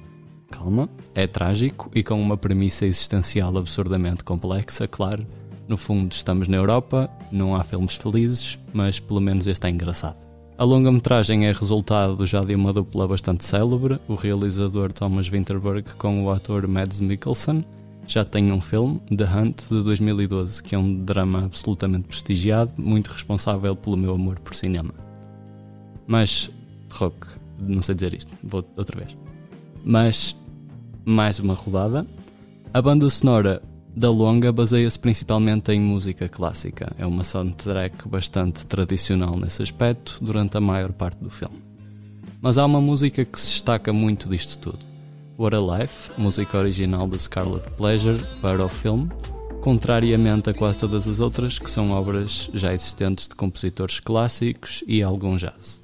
Calma, 0.50 0.88
é 1.14 1.28
trágico 1.28 1.92
e 1.94 2.02
com 2.02 2.20
uma 2.20 2.36
premissa 2.36 2.86
existencial 2.86 3.56
absurdamente 3.56 4.24
complexa, 4.24 4.88
claro, 4.88 5.24
no 5.68 5.76
fundo, 5.76 6.12
estamos 6.12 6.49
na 6.49 6.56
Europa, 6.56 7.11
não 7.30 7.56
há 7.56 7.64
filmes 7.64 7.94
felizes, 7.94 8.58
mas 8.73 9.00
pelo 9.00 9.20
menos 9.20 9.46
este 9.46 9.66
é 9.66 9.70
engraçado. 9.70 10.16
A 10.58 10.64
longa-metragem 10.64 11.46
é 11.46 11.52
resultado 11.52 12.26
já 12.26 12.40
de 12.40 12.54
uma 12.54 12.73
dupla 12.73 13.06
bastante 13.06 13.44
célebre, 13.44 14.00
o 14.08 14.14
realizador 14.14 14.92
Thomas 14.92 15.28
Winterberg 15.28 15.94
com 15.99 16.25
o 16.25 16.30
ator 16.30 16.66
Mads 16.66 17.00
Mikkelsen. 17.00 17.64
Já 18.06 18.25
tem 18.25 18.52
um 18.52 18.61
filme, 18.61 19.00
The 19.14 19.25
Hunt, 19.25 19.68
de 19.68 19.82
2012, 19.82 20.62
que 20.62 20.75
é 20.75 20.78
um 20.78 21.04
drama 21.04 21.44
absolutamente 21.44 22.04
prestigiado, 22.04 22.73
muito 22.78 23.08
responsável 23.08 23.75
pelo 23.76 23.96
meu 23.96 24.14
amor 24.14 24.38
por 24.38 24.54
cinema. 24.54 24.94
Mas, 26.06 26.50
rock, 26.90 27.26
não 27.58 27.82
sei 27.82 27.94
dizer 27.94 28.14
isto, 28.14 28.32
vou 28.42 28.64
outra 28.76 28.99
vez. 28.99 29.16
Mas, 29.85 30.37
mais 31.04 31.38
uma 31.38 31.54
rodada. 31.54 32.06
A 32.73 32.80
banda 32.80 33.11
sonora 33.11 33.61
da 33.96 34.10
longa 34.10 34.52
baseia-se 34.52 34.98
principalmente 34.98 35.72
em 35.72 35.80
música 35.80 36.28
clássica. 36.28 36.92
É 36.98 37.06
uma 37.06 37.24
soundtrack 37.24 38.06
bastante 38.06 38.66
tradicional 38.66 39.38
nesse 39.38 39.62
aspecto 39.62 40.18
durante 40.20 40.54
a 40.58 40.60
maior 40.60 40.92
parte 40.92 41.16
do 41.16 41.30
filme. 41.30 41.62
Mas 42.42 42.58
há 42.58 42.66
uma 42.66 42.80
música 42.80 43.24
que 43.24 43.40
se 43.40 43.54
destaca 43.54 43.94
muito 43.94 44.28
disto 44.28 44.58
tudo. 44.58 44.84
What 45.38 45.56
a 45.56 45.78
Life, 45.78 46.10
música 46.18 46.58
original 46.58 47.08
de 47.08 47.18
Scarlet 47.18 47.70
Pleasure 47.70 48.22
para 48.42 48.62
o 48.62 48.68
filme, 48.68 49.08
contrariamente 49.62 50.50
a 50.50 50.54
quase 50.54 50.80
todas 50.80 51.08
as 51.08 51.18
outras, 51.18 51.58
que 51.58 51.70
são 51.70 51.90
obras 51.90 52.50
já 52.52 52.74
existentes 52.74 53.26
de 53.26 53.34
compositores 53.34 53.98
clássicos 53.98 54.84
e 54.86 55.02
algum 55.02 55.36
jazz. 55.36 55.82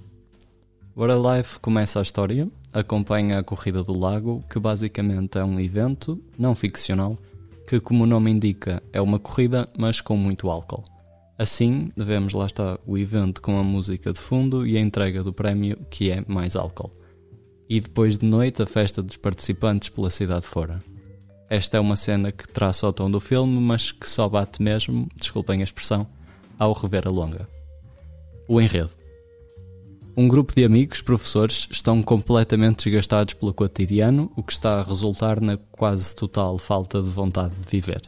What 0.95 1.11
a 1.11 1.37
Life 1.37 1.59
começa 1.61 1.99
a 1.99 2.03
história, 2.03 2.47
acompanha 2.75 3.39
a 3.39 3.43
Corrida 3.43 3.83
do 3.83 3.99
Lago, 3.99 4.45
que 4.51 4.59
basicamente 4.59 5.39
é 5.39 5.45
um 5.45 5.59
evento 5.59 6.21
não 6.39 6.55
ficcional 6.55 7.19
que, 7.73 7.81
como 7.81 8.05
o 8.05 8.07
nome 8.07 8.31
indica, 8.31 8.83
é 8.93 9.01
uma 9.01 9.19
corrida, 9.19 9.67
mas 9.79 9.99
com 9.99 10.15
muito 10.15 10.51
álcool. 10.51 10.85
Assim, 11.39 11.89
devemos 11.97 12.35
lá 12.35 12.45
estar 12.45 12.79
o 12.87 12.99
evento 12.99 13.41
com 13.41 13.59
a 13.59 13.65
música 13.65 14.13
de 14.13 14.21
fundo 14.21 14.67
e 14.67 14.77
a 14.77 14.81
entrega 14.81 15.25
do 15.25 15.33
prémio, 15.33 15.79
que 15.89 16.11
é 16.11 16.23
mais 16.29 16.55
álcool. 16.55 16.91
E 17.71 17.81
depois 17.81 18.19
de 18.19 18.27
noite, 18.27 18.63
a 18.63 18.67
festa 18.67 19.03
dos 19.03 19.17
participantes 19.17 19.89
pela 19.89 20.11
cidade 20.11 20.45
fora. 20.45 20.85
Esta 21.49 21.79
é 21.79 21.81
uma 21.81 21.97
cena 21.97 22.31
que 22.31 22.47
traça 22.47 22.87
o 22.87 22.93
tom 22.93 23.11
do 23.11 23.21
filme, 23.21 23.59
mas 23.59 23.91
que 23.91 24.07
só 24.07 24.29
bate 24.29 24.63
mesmo, 24.63 25.09
desculpem 25.17 25.63
a 25.63 25.65
expressão, 25.65 26.07
ao 26.59 26.75
rever 26.75 27.09
a 27.09 27.11
longa. 27.11 27.49
O 28.47 28.61
enredo. 28.61 28.91
Um 30.15 30.29
grupo 30.29 30.55
de 30.55 30.63
amigos, 30.63 31.01
professores, 31.01 31.67
estão 31.71 32.03
completamente 32.03 32.85
desgastados 32.85 33.33
pelo 33.33 33.55
cotidiano, 33.55 34.31
o 34.37 34.43
que 34.43 34.53
está 34.53 34.79
a 34.79 34.83
resultar 34.83 35.41
na 35.41 35.57
quase 35.57 36.15
total 36.15 36.59
falta 36.59 37.01
de 37.01 37.09
vontade 37.09 37.55
de 37.55 37.71
viver. 37.71 38.03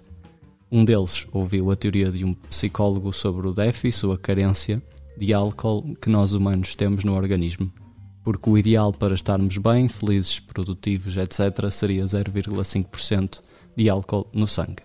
Um 0.71 0.85
deles 0.85 1.27
ouviu 1.33 1.71
a 1.71 1.77
teoria 1.77 2.11
de 2.11 2.23
um 2.23 2.35
psicólogo 2.35 3.11
sobre 3.11 3.49
o 3.49 3.55
déficit 3.55 4.05
ou 4.05 4.13
a 4.13 4.19
carência 4.19 4.83
de 5.17 5.33
álcool 5.33 5.97
que 5.99 6.11
nós 6.11 6.35
humanos 6.35 6.77
temos 6.77 7.05
no 7.05 7.15
organismo, 7.15 7.73
porque 8.23 8.51
o 8.51 8.59
ideal 8.59 8.93
para 8.93 9.15
estarmos 9.15 9.57
bem, 9.57 9.89
felizes, 9.89 10.39
produtivos, 10.39 11.17
etc., 11.17 11.71
seria 11.71 12.05
0,5% 12.05 13.41
de 13.75 13.89
álcool 13.89 14.29
no 14.31 14.47
sangue. 14.47 14.83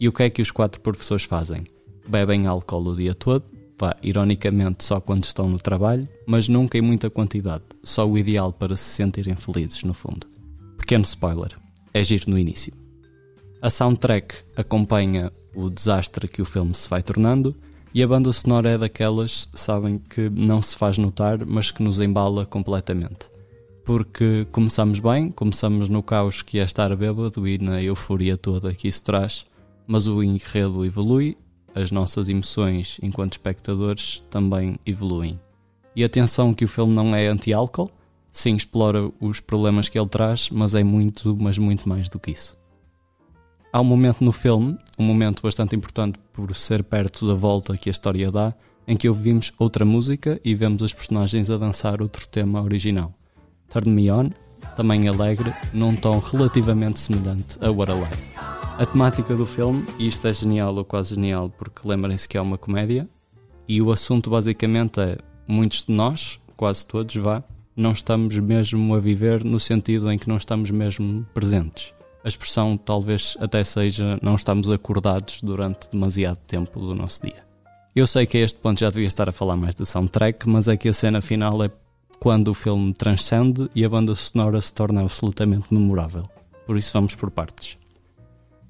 E 0.00 0.08
o 0.08 0.12
que 0.12 0.24
é 0.24 0.30
que 0.30 0.42
os 0.42 0.50
quatro 0.50 0.80
professores 0.80 1.22
fazem? 1.22 1.62
Bebem 2.08 2.48
álcool 2.48 2.88
o 2.88 2.96
dia 2.96 3.14
todo, 3.14 3.44
pá, 3.76 3.96
ironicamente 4.02 4.84
só 4.84 5.00
quando 5.00 5.24
estão 5.24 5.48
no 5.48 5.58
trabalho, 5.58 6.08
mas 6.26 6.48
nunca 6.48 6.78
em 6.78 6.82
muita 6.82 7.10
quantidade, 7.10 7.64
só 7.82 8.08
o 8.08 8.16
ideal 8.16 8.52
para 8.52 8.76
se 8.76 8.84
sentirem 8.84 9.36
felizes, 9.36 9.82
no 9.82 9.94
fundo. 9.94 10.26
Pequeno 10.78 11.04
spoiler, 11.04 11.56
é 11.92 12.02
giro 12.02 12.30
no 12.30 12.38
início. 12.38 12.72
A 13.60 13.70
soundtrack 13.70 14.34
acompanha 14.56 15.32
o 15.54 15.70
desastre 15.70 16.28
que 16.28 16.42
o 16.42 16.44
filme 16.44 16.74
se 16.74 16.88
vai 16.88 17.02
tornando 17.02 17.56
e 17.92 18.02
a 18.02 18.06
banda 18.06 18.32
sonora 18.32 18.70
é 18.70 18.78
daquelas, 18.78 19.48
sabem, 19.54 19.98
que 19.98 20.28
não 20.28 20.60
se 20.60 20.76
faz 20.76 20.98
notar, 20.98 21.46
mas 21.46 21.70
que 21.70 21.82
nos 21.82 21.98
embala 21.98 22.44
completamente. 22.44 23.30
Porque 23.86 24.46
começamos 24.52 24.98
bem, 24.98 25.30
começamos 25.30 25.88
no 25.88 26.02
caos 26.02 26.42
que 26.42 26.58
é 26.58 26.64
estar 26.64 26.94
bêbado 26.94 27.48
e 27.48 27.56
na 27.56 27.80
euforia 27.80 28.36
toda 28.36 28.74
que 28.74 28.88
isso 28.88 29.02
traz, 29.02 29.46
mas 29.86 30.06
o 30.06 30.22
enredo 30.22 30.84
evolui, 30.84 31.38
as 31.76 31.90
nossas 31.90 32.28
emoções 32.28 32.98
enquanto 33.02 33.34
espectadores 33.34 34.24
também 34.30 34.76
evoluem. 34.86 35.38
E 35.94 36.02
atenção 36.02 36.54
que 36.54 36.64
o 36.64 36.68
filme 36.68 36.94
não 36.94 37.14
é 37.14 37.26
anti-álcool, 37.28 37.90
sim 38.32 38.56
explora 38.56 39.10
os 39.20 39.40
problemas 39.40 39.88
que 39.88 39.98
ele 39.98 40.08
traz, 40.08 40.48
mas 40.50 40.74
é 40.74 40.82
muito, 40.82 41.36
mas 41.38 41.58
muito 41.58 41.86
mais 41.86 42.08
do 42.08 42.18
que 42.18 42.30
isso. 42.30 42.56
Há 43.70 43.80
um 43.80 43.84
momento 43.84 44.24
no 44.24 44.32
filme, 44.32 44.78
um 44.98 45.04
momento 45.04 45.42
bastante 45.42 45.76
importante 45.76 46.18
por 46.32 46.54
ser 46.56 46.82
perto 46.82 47.28
da 47.28 47.34
volta 47.34 47.76
que 47.76 47.90
a 47.90 47.92
história 47.92 48.30
dá, 48.30 48.54
em 48.88 48.96
que 48.96 49.08
ouvimos 49.08 49.52
outra 49.58 49.84
música 49.84 50.40
e 50.42 50.54
vemos 50.54 50.80
os 50.80 50.94
personagens 50.94 51.50
a 51.50 51.58
dançar 51.58 52.00
outro 52.00 52.26
tema 52.26 52.62
original. 52.62 53.12
Turn 53.68 53.90
Me 53.90 54.10
On, 54.10 54.30
também 54.76 55.08
alegre, 55.08 55.52
num 55.74 55.94
tom 55.94 56.18
relativamente 56.18 57.00
semelhante 57.00 57.58
a 57.60 57.70
What 57.70 57.92
a 57.92 57.94
Life. 57.94 58.65
A 58.78 58.84
temática 58.84 59.34
do 59.34 59.46
filme, 59.46 59.86
e 59.98 60.06
isto 60.06 60.26
é 60.26 60.32
genial 60.32 60.74
ou 60.74 60.84
quase 60.84 61.14
genial 61.14 61.50
porque 61.50 61.86
lembrem-se 61.86 62.28
que 62.28 62.36
é 62.36 62.40
uma 62.40 62.58
comédia, 62.58 63.08
e 63.66 63.80
o 63.80 63.90
assunto 63.90 64.30
basicamente 64.30 65.00
é: 65.00 65.18
muitos 65.46 65.86
de 65.86 65.92
nós, 65.92 66.40
quase 66.56 66.86
todos, 66.86 67.16
vá, 67.16 67.42
não 67.74 67.92
estamos 67.92 68.38
mesmo 68.38 68.94
a 68.94 69.00
viver 69.00 69.44
no 69.44 69.58
sentido 69.58 70.10
em 70.10 70.18
que 70.18 70.28
não 70.28 70.36
estamos 70.36 70.70
mesmo 70.70 71.26
presentes 71.32 71.96
a 72.26 72.28
expressão 72.28 72.76
talvez 72.76 73.36
até 73.38 73.62
seja 73.62 74.18
não 74.20 74.34
estamos 74.34 74.68
acordados 74.68 75.40
durante 75.40 75.88
demasiado 75.88 76.38
tempo 76.38 76.80
do 76.80 76.92
nosso 76.92 77.22
dia. 77.22 77.46
Eu 77.94 78.04
sei 78.04 78.26
que 78.26 78.36
a 78.36 78.40
este 78.40 78.58
ponto 78.58 78.80
já 78.80 78.90
devia 78.90 79.06
estar 79.06 79.28
a 79.28 79.32
falar 79.32 79.54
mais 79.54 79.76
de 79.76 79.86
soundtrack, 79.86 80.48
mas 80.48 80.66
é 80.66 80.76
que 80.76 80.88
a 80.88 80.92
cena 80.92 81.20
final 81.20 81.62
é 81.62 81.70
quando 82.18 82.48
o 82.48 82.54
filme 82.54 82.92
transcende 82.92 83.70
e 83.76 83.84
a 83.84 83.88
banda 83.88 84.12
sonora 84.16 84.60
se 84.60 84.74
torna 84.74 85.02
absolutamente 85.02 85.72
memorável. 85.72 86.24
Por 86.66 86.76
isso 86.76 86.92
vamos 86.92 87.14
por 87.14 87.30
partes. 87.30 87.78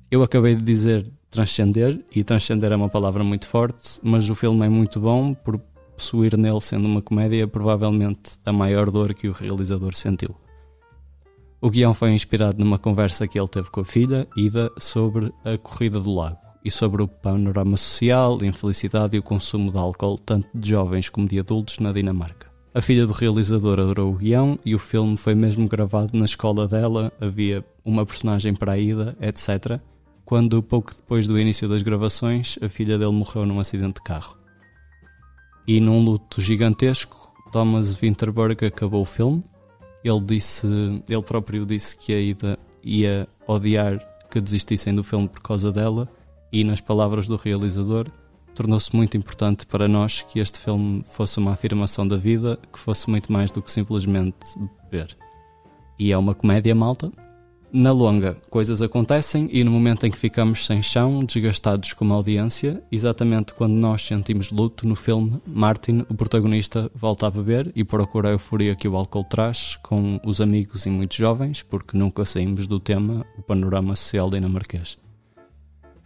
Eu 0.08 0.22
acabei 0.22 0.54
de 0.54 0.62
dizer 0.62 1.10
transcender, 1.30 2.00
e 2.14 2.22
transcender 2.22 2.70
é 2.70 2.76
uma 2.76 2.88
palavra 2.88 3.25
muito 3.25 3.48
forte, 3.48 3.98
mas 4.02 4.30
o 4.30 4.34
filme 4.34 4.64
é 4.64 4.68
muito 4.68 5.00
bom 5.00 5.34
por 5.34 5.58
possuir 5.96 6.36
nele, 6.36 6.60
sendo 6.60 6.86
uma 6.86 7.02
comédia, 7.02 7.48
provavelmente 7.48 8.38
a 8.44 8.52
maior 8.52 8.90
dor 8.90 9.14
que 9.14 9.28
o 9.28 9.32
realizador 9.32 9.96
sentiu. 9.96 10.34
O 11.60 11.70
guião 11.70 11.92
foi 11.92 12.12
inspirado 12.12 12.62
numa 12.62 12.78
conversa 12.78 13.26
que 13.26 13.38
ele 13.38 13.48
teve 13.48 13.70
com 13.70 13.80
a 13.80 13.84
filha, 13.84 14.28
Ida, 14.36 14.70
sobre 14.78 15.32
a 15.44 15.58
corrida 15.58 15.98
do 15.98 16.14
lago 16.14 16.38
e 16.64 16.70
sobre 16.70 17.02
o 17.02 17.08
panorama 17.08 17.76
social, 17.76 18.38
infelicidade 18.42 19.16
e 19.16 19.18
o 19.18 19.22
consumo 19.22 19.72
de 19.72 19.78
álcool, 19.78 20.18
tanto 20.18 20.48
de 20.54 20.68
jovens 20.68 21.08
como 21.08 21.26
de 21.26 21.40
adultos, 21.40 21.80
na 21.80 21.92
Dinamarca. 21.92 22.46
A 22.72 22.80
filha 22.80 23.06
do 23.06 23.12
realizador 23.12 23.80
adorou 23.80 24.12
o 24.12 24.16
guião 24.16 24.58
e 24.64 24.75
o 24.75 24.78
filme 24.78 25.16
foi 25.16 25.34
mesmo 25.34 25.66
gravado 25.66 26.16
na 26.18 26.26
escola 26.26 26.68
dela, 26.68 27.12
havia 27.20 27.64
uma 27.84 28.04
personagem 28.04 28.54
para 28.54 28.72
a 28.72 28.78
Ida, 28.78 29.16
etc. 29.20 29.80
Quando, 30.26 30.62
pouco 30.62 30.95
depois 30.95 31.26
do 31.26 31.38
início 31.38 31.66
das 31.66 31.80
gravações, 31.80 32.59
a 32.61 32.68
filha 32.68 32.99
dele 32.99 33.12
morreu 33.12 33.47
num 33.47 33.59
acidente 33.59 33.95
de 33.95 34.02
carro. 34.02 34.37
E 35.66 35.80
num 35.80 36.04
luto 36.04 36.42
gigantesco, 36.42 37.35
Thomas 37.50 37.95
Winterberg 37.95 38.66
acabou 38.66 39.00
o 39.00 39.06
filme 39.06 39.42
ele 40.09 40.21
disse, 40.21 40.66
ele 41.09 41.23
próprio 41.23 41.66
disse 41.66 41.97
que 41.97 42.14
a 42.14 42.21
Ida 42.21 42.59
ia 42.83 43.28
odiar 43.47 43.99
que 44.30 44.40
desistissem 44.40 44.95
do 44.95 45.02
filme 45.02 45.28
por 45.28 45.42
causa 45.42 45.73
dela 45.73 46.09
e 46.52 46.62
nas 46.62 46.80
palavras 46.80 47.26
do 47.26 47.37
realizador 47.37 48.06
tornou-se 48.54 48.95
muito 48.95 49.16
importante 49.16 49.66
para 49.66 49.88
nós 49.88 50.23
que 50.23 50.38
este 50.38 50.61
filme 50.61 51.02
fosse 51.04 51.38
uma 51.38 51.52
afirmação 51.52 52.06
da 52.06 52.16
vida, 52.16 52.59
que 52.73 52.78
fosse 52.78 53.11
muito 53.11 53.33
mais 53.33 53.50
do 53.50 53.61
que 53.61 53.71
simplesmente 53.71 54.37
beber. 54.85 55.16
E 55.99 56.12
é 56.12 56.16
uma 56.16 56.35
comédia 56.35 56.75
malta, 56.75 57.11
na 57.73 57.92
longa, 57.92 58.37
coisas 58.49 58.80
acontecem 58.80 59.49
e 59.52 59.62
no 59.64 59.70
momento 59.70 60.06
em 60.06 60.11
que 60.11 60.18
ficamos 60.18 60.64
sem 60.64 60.82
chão, 60.82 61.20
desgastados 61.20 61.92
como 61.92 62.14
audiência, 62.14 62.82
exatamente 62.90 63.52
quando 63.52 63.75
nós 63.75 64.02
sentimos 64.02 64.50
luto 64.50 64.87
no 64.87 64.94
filme, 64.94 65.40
Martin, 65.46 66.04
o 66.08 66.14
protagonista, 66.14 66.90
volta 66.94 67.26
a 67.26 67.30
beber 67.30 67.73
e 67.75 67.85
procura 67.85 68.28
a 68.28 68.32
euforia 68.32 68.75
que 68.75 68.88
o 68.88 68.96
álcool 68.96 69.25
traz 69.25 69.76
com 69.82 70.20
os 70.25 70.40
amigos 70.40 70.87
e 70.87 70.90
muitos 70.90 71.16
jovens, 71.16 71.62
porque 71.62 71.99
nunca 71.99 72.25
saímos 72.25 72.66
do 72.66 72.78
tema, 72.78 73.26
o 73.37 73.42
panorama 73.42 73.96
social 73.96 74.30
dinamarquês. 74.30 74.96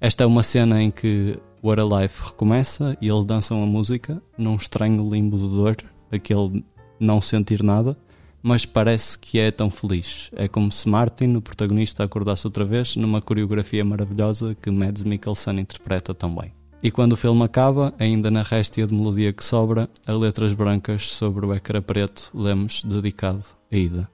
Esta 0.00 0.25
é 0.25 0.26
uma 0.26 0.43
cena 0.43 0.83
em 0.83 0.90
que 0.90 1.38
What 1.62 1.81
a 1.81 2.00
Life 2.00 2.31
recomeça 2.31 2.97
e 3.02 3.09
eles 3.09 3.26
dançam 3.26 3.62
a 3.62 3.67
música 3.67 4.21
num 4.37 4.57
estranho 4.57 5.09
limbo 5.09 5.37
de 5.37 5.49
dor, 5.49 5.76
aquele 6.11 6.64
não 6.99 7.21
sentir 7.21 7.62
nada 7.62 7.97
mas 8.42 8.64
parece 8.64 9.18
que 9.18 9.38
é 9.38 9.50
tão 9.50 9.70
feliz. 9.70 10.30
É 10.35 10.49
como 10.49 10.73
se 10.73 10.88
Martin, 10.88 11.35
o 11.37 11.40
protagonista, 11.42 12.04
acordasse 12.04 12.47
outra 12.47 12.64
vez 12.64 12.97
numa 12.97 13.20
coreografia 13.20 13.85
maravilhosa 13.85 14.56
que 14.61 14.70
Mads 14.70 15.04
Mikkelsen 15.04 15.61
interpreta 15.61 16.14
tão 16.14 16.35
bem. 16.35 16.52
E 16.82 16.90
quando 16.90 17.12
o 17.12 17.16
filme 17.16 17.42
acaba, 17.42 17.92
ainda 17.99 18.30
na 18.30 18.42
réstia 18.42 18.87
de 18.87 18.94
melodia 18.94 19.32
que 19.35 19.44
sobra, 19.44 19.88
a 20.06 20.12
letras 20.12 20.54
brancas 20.54 21.09
sobre 21.09 21.44
o 21.44 21.54
ecrã 21.54 21.82
preto 21.82 22.30
lemos 22.32 22.82
dedicado 22.82 23.44
a 23.70 23.76
Ida. 23.76 24.09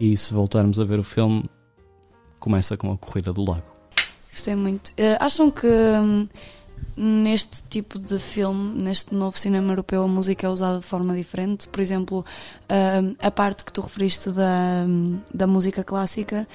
E 0.00 0.16
se 0.16 0.34
voltarmos 0.34 0.80
a 0.80 0.84
ver 0.84 0.98
o 0.98 1.04
filme, 1.04 1.44
começa 2.40 2.76
com 2.76 2.90
a 2.90 2.98
corrida 2.98 3.32
do 3.32 3.48
lago. 3.48 3.62
Gostei 4.28 4.56
muito. 4.56 4.88
Uh, 4.90 5.18
acham 5.20 5.50
que 5.50 5.66
hum, 5.66 6.26
neste 7.02 7.62
tipo 7.70 7.98
de 7.98 8.18
filme, 8.18 8.78
neste 8.78 9.14
novo 9.14 9.38
cinema 9.38 9.72
europeu, 9.72 10.02
a 10.02 10.08
música 10.08 10.46
é 10.46 10.50
usada 10.50 10.80
de 10.80 10.84
forma 10.84 11.14
diferente. 11.14 11.66
Por 11.66 11.80
exemplo, 11.80 12.24
a 13.18 13.30
parte 13.30 13.64
que 13.64 13.72
tu 13.72 13.80
referiste 13.80 14.30
da, 14.30 14.84
da 15.32 15.46
música 15.46 15.82
clássica 15.82 16.46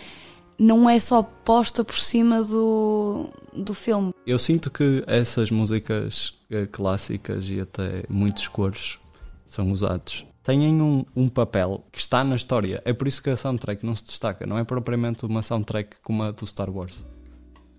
não 0.59 0.87
é 0.87 0.99
só 0.99 1.23
posta 1.23 1.83
por 1.83 1.97
cima 1.97 2.43
do, 2.43 3.29
do 3.51 3.73
filme. 3.73 4.13
Eu 4.25 4.37
sinto 4.37 4.69
que 4.69 5.03
essas 5.07 5.49
músicas 5.49 6.37
eh, 6.51 6.67
clássicas 6.67 7.49
e 7.49 7.59
até 7.59 8.03
muitos 8.07 8.47
cores 8.47 8.99
são 9.47 9.71
usados. 9.71 10.25
Têm 10.43 10.79
um, 10.79 11.03
um 11.15 11.27
papel 11.27 11.83
que 11.91 11.99
está 11.99 12.23
na 12.23 12.35
história. 12.35 12.81
É 12.85 12.93
por 12.93 13.07
isso 13.07 13.21
que 13.21 13.31
a 13.31 13.35
soundtrack 13.35 13.83
não 13.83 13.95
se 13.95 14.05
destaca. 14.05 14.45
Não 14.45 14.59
é 14.59 14.63
propriamente 14.63 15.25
uma 15.25 15.41
soundtrack 15.41 15.97
como 16.03 16.21
a 16.21 16.29
do 16.29 16.45
Star 16.45 16.69
Wars. 16.69 17.03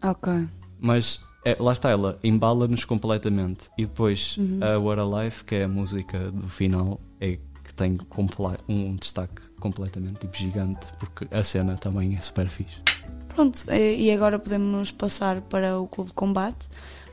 Ok. 0.03 0.49
Mas 0.81 1.21
é, 1.47 1.57
lá 1.61 1.73
está 1.73 1.91
ela, 1.91 2.19
embala-nos 2.25 2.85
completamente. 2.85 3.71
E 3.79 3.87
depois 3.87 4.37
uhum. 4.37 4.59
a 4.61 4.76
What 4.76 5.00
a 5.00 5.23
Life, 5.23 5.45
que 5.45 5.55
é 5.55 5.62
a 5.62 5.69
música 5.69 6.33
do 6.33 6.49
final, 6.49 7.00
é 7.21 7.38
que 7.62 7.73
tem 7.73 7.97
um 8.69 8.97
destaque 8.97 9.43
completamente 9.61 10.19
tipo, 10.19 10.37
gigante, 10.37 10.93
porque 10.99 11.33
a 11.33 11.45
cena 11.45 11.76
também 11.76 12.17
é 12.17 12.21
super 12.21 12.49
fixe. 12.49 12.81
Pronto, 13.29 13.65
e 13.71 14.11
agora 14.11 14.41
podemos 14.41 14.91
passar 14.91 15.41
para 15.43 15.79
o 15.79 15.87
Clube 15.87 16.11
de 16.11 16.15
Combate, 16.15 16.69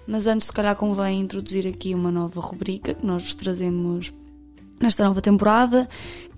mas 0.07 0.25
antes, 0.25 0.47
se 0.47 0.53
calhar, 0.53 0.75
convém 0.75 1.19
introduzir 1.19 1.67
aqui 1.67 1.93
uma 1.93 2.11
nova 2.11 2.41
rubrica 2.41 2.95
que 2.95 3.05
nós 3.05 3.23
vos 3.23 3.35
trazemos 3.35 4.11
nesta 4.83 5.03
nova 5.03 5.21
temporada, 5.21 5.87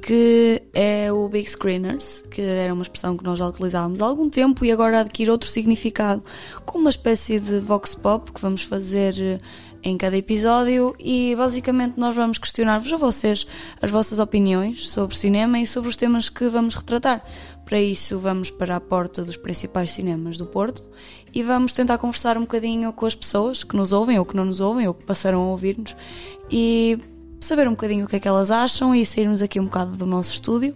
que 0.02 0.62
é 0.74 1.12
o 1.12 1.28
Big 1.28 1.50
Screeners, 1.50 2.24
que 2.30 2.42
era 2.42 2.74
uma 2.74 2.84
expressão 2.84 3.18
que 3.18 3.24
nós 3.24 3.40
já 3.40 3.48
utilizávamos 3.48 4.02
há 4.02 4.06
algum 4.06 4.30
tempo 4.30 4.64
e 4.64 4.72
agora 4.72 5.02
adquire 5.02 5.32
outro 5.32 5.50
significado, 5.50 6.24
com 6.66 6.78
uma 6.78 6.92
espécie 6.92 7.40
de 7.40 7.60
vox 7.60 7.96
pop 7.96 8.32
que 8.32 8.40
vamos 8.40 8.62
fazer 8.62 9.16
eh, 9.20 9.40
em 9.84 9.98
cada 9.98 10.16
episódio 10.16 10.96
e 11.00 11.36
basicamente 11.36 11.96
nós 11.98 12.16
vamos 12.16 12.38
questionar-vos 12.38 12.94
a 12.94 12.98
vocês 12.98 13.48
as 13.82 13.90
vossas 13.90 14.20
opiniões 14.20 14.90
sobre 14.90 15.18
cinema 15.18 15.60
e 15.60 15.66
sobre 15.66 15.90
os 15.90 15.98
temas 15.98 16.30
que 16.30 16.48
vamos 16.48 16.76
retratar. 16.76 17.24
Para 17.66 17.82
isso, 17.82 18.20
vamos 18.20 18.52
para 18.52 18.76
a 18.76 18.80
porta 18.80 19.24
dos 19.24 19.38
principais 19.38 19.90
cinemas 19.90 20.38
do 20.38 20.46
Porto 20.46 20.84
e 21.34 21.42
vamos 21.42 21.74
tentar 21.74 21.98
conversar 21.98 22.38
um 22.38 22.42
bocadinho 22.42 22.94
com 22.94 23.08
as 23.08 23.16
pessoas 23.16 23.64
que 23.64 23.76
nos 23.76 23.92
ouvem 23.92 24.20
ou 24.20 24.26
que 24.26 24.36
não 24.36 24.46
nos 24.46 24.60
ouvem 24.60 24.88
ou 24.88 24.94
que 24.94 25.04
passaram 25.04 25.42
a 25.42 25.48
ouvir-nos 25.48 25.96
e 26.52 27.00
saber 27.46 27.68
um 27.68 27.72
bocadinho 27.72 28.06
o 28.06 28.08
que 28.08 28.16
é 28.16 28.20
que 28.20 28.28
elas 28.28 28.52
acham 28.52 28.94
e 28.96 29.06
sairmos 29.06 29.42
aqui 29.42 29.60
um 29.60 29.66
bocado 29.66 29.92
do 29.92 30.06
nosso 30.06 30.32
estúdio. 30.32 30.76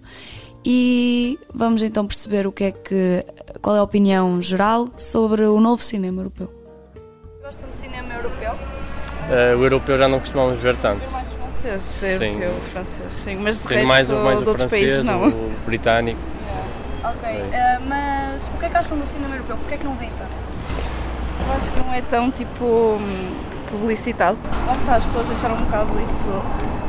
E 0.66 1.40
vamos 1.54 1.82
então 1.82 2.06
perceber 2.06 2.46
o 2.46 2.52
que 2.52 2.66
é 2.66 2.72
que, 2.72 3.26
qual 3.62 3.76
é 3.76 3.80
a 3.80 3.84
opinião 3.84 4.42
geral 4.42 4.90
sobre 4.98 5.44
o 5.44 5.60
novo 5.60 5.82
cinema 5.82 6.20
europeu. 6.22 6.54
Gostam 7.42 7.70
de 7.70 7.76
cinema 7.76 8.14
europeu? 8.14 8.54
Uh, 8.54 9.58
o 9.58 9.64
europeu 9.64 9.98
já 9.98 10.08
não 10.08 10.20
costumamos 10.20 10.60
ver 10.60 10.76
tanto. 10.78 11.10
Mais 11.12 11.28
francês, 11.30 11.84
Sim. 12.20 12.26
europeu, 12.42 12.54
francês, 12.74 13.14
sim. 13.14 13.36
Mas 13.38 13.58
de 13.62 13.68
Sim, 13.68 13.76
resto 13.76 13.88
mais, 13.88 14.10
o- 14.10 14.16
mais 14.24 14.40
de 14.40 14.44
o 14.46 14.48
outros 14.48 14.70
francês, 14.70 14.92
países 14.96 15.04
não. 15.04 15.28
o 15.30 15.54
britânico. 15.66 16.20
Ok, 17.04 17.30
eh, 17.30 17.80
mas 17.88 18.48
o 18.54 18.58
que 18.60 18.66
é 18.66 18.70
que 18.70 18.78
acham 18.78 18.98
do 18.98 19.06
cinema 19.06 19.36
europeu? 19.36 19.56
Porquê 19.58 19.76
é 19.76 19.78
que 19.78 19.86
não 19.86 19.96
vem 19.96 20.10
tanto? 20.18 20.32
Eu 21.48 21.54
acho 21.56 21.72
que 21.72 21.80
não 21.80 21.94
é 21.94 22.02
tão 22.02 22.30
tipo 22.32 23.00
publicitado. 23.70 24.38
Lá 24.68 24.76
está, 24.76 24.96
as 24.96 25.06
pessoas 25.06 25.28
deixaram 25.28 25.56
um 25.56 25.64
bocado 25.66 25.90
isso 26.02 26.30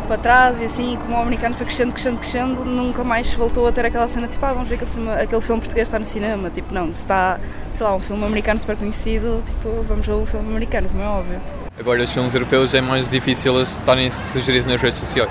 para 0.06 0.18
trás 0.18 0.60
e 0.60 0.64
assim, 0.64 0.94
e 0.94 0.96
como 0.96 1.16
o 1.16 1.20
americano 1.22 1.54
foi 1.56 1.64
crescendo, 1.66 1.92
crescendo, 1.94 2.18
crescendo, 2.20 2.64
nunca 2.64 3.04
mais 3.04 3.32
voltou 3.32 3.66
a 3.66 3.70
ter 3.72 3.86
aquela 3.86 4.08
cena 4.08 4.26
tipo, 4.26 4.44
ah, 4.44 4.52
vamos 4.52 4.68
ver 4.68 4.74
aquele, 4.74 4.90
cinema- 4.90 5.14
aquele 5.14 5.40
filme 5.40 5.60
português 5.60 5.86
está 5.88 5.98
no 5.98 6.04
cinema. 6.04 6.50
Tipo, 6.50 6.74
não, 6.74 6.86
se 6.92 7.00
está, 7.00 7.38
sei 7.72 7.86
lá, 7.86 7.94
um 7.94 8.00
filme 8.00 8.24
americano 8.24 8.58
super 8.58 8.76
conhecido, 8.76 9.42
tipo, 9.46 9.82
vamos 9.86 10.04
ver 10.06 10.12
o 10.14 10.26
filme 10.26 10.48
americano, 10.48 10.88
como 10.88 11.02
é 11.02 11.06
óbvio. 11.06 11.40
Agora, 11.78 12.02
os 12.02 12.12
filmes 12.12 12.34
europeus 12.34 12.74
é 12.74 12.80
mais 12.80 13.08
difícil 13.08 13.54
eles 13.56 13.70
estarem 13.70 14.10
sugeridos 14.10 14.66
nas 14.66 14.80
redes 14.80 14.98
sociais. 14.98 15.30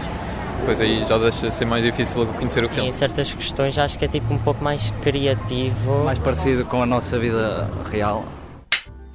Depois 0.62 0.80
aí 0.82 1.06
já 1.06 1.18
deixa 1.18 1.48
de 1.48 1.54
ser 1.54 1.66
mais 1.66 1.84
difícil 1.84 2.26
conhecer 2.38 2.64
o 2.64 2.68
E 2.68 2.70
filme. 2.70 2.90
em 2.90 2.92
certas 2.92 3.34
questões 3.34 3.78
acho 3.78 3.98
que 4.00 4.06
é 4.06 4.08
tipo 4.08 4.34
um 4.34 4.38
pouco 4.38 4.64
mais 4.64 4.92
criativo. 5.02 6.04
mais 6.06 6.20
parecido 6.20 6.66
com 6.66 6.82
a 6.82 6.86
nossa 6.86 7.18
vida 7.20 7.70
real. 7.92 8.24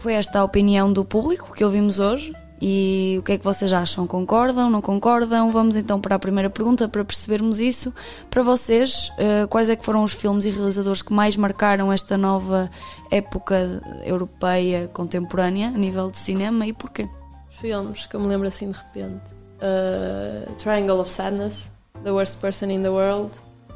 Foi 0.05 0.13
esta 0.13 0.41
a 0.41 0.45
opinião 0.45 0.93
do 0.93 1.03
público 1.03 1.55
que 1.55 1.65
ouvimos 1.65 1.99
hoje. 1.99 2.35
E 2.61 3.17
o 3.19 3.23
que 3.23 3.33
é 3.33 3.39
que 3.39 3.43
vocês 3.43 3.73
acham? 3.73 4.07
Concordam? 4.07 4.69
Não 4.69 4.83
concordam? 4.83 5.51
Vamos 5.51 5.77
então 5.77 5.99
para 5.99 6.17
a 6.17 6.19
primeira 6.19 6.51
pergunta 6.51 6.87
para 6.87 7.03
percebermos 7.03 7.59
isso. 7.59 7.91
Para 8.29 8.43
vocês, 8.43 9.11
eh, 9.17 9.47
quais 9.49 9.71
é 9.71 9.75
que 9.75 9.83
foram 9.83 10.05
os 10.05 10.13
filmes 10.13 10.45
e 10.45 10.51
realizadores 10.51 11.01
que 11.01 11.11
mais 11.11 11.39
marcaram 11.39 11.91
esta 11.91 12.19
nova 12.19 12.71
época 13.11 13.83
europeia 14.05 14.89
contemporânea 14.89 15.69
a 15.69 15.71
nível 15.79 16.11
de 16.11 16.19
cinema 16.19 16.67
e 16.67 16.75
porquê? 16.75 17.09
Filmes 17.49 18.05
que 18.05 18.15
eu 18.15 18.21
me 18.21 18.27
lembro 18.27 18.47
assim 18.47 18.71
de 18.71 18.77
repente: 18.77 19.33
Uh, 19.57 20.55
Triangle 20.57 21.01
of 21.01 21.09
Sadness, 21.09 21.73
The 22.03 22.11
Worst 22.11 22.41
Person 22.41 22.67
in 22.67 22.83
the 22.83 22.91
World, 22.91 23.31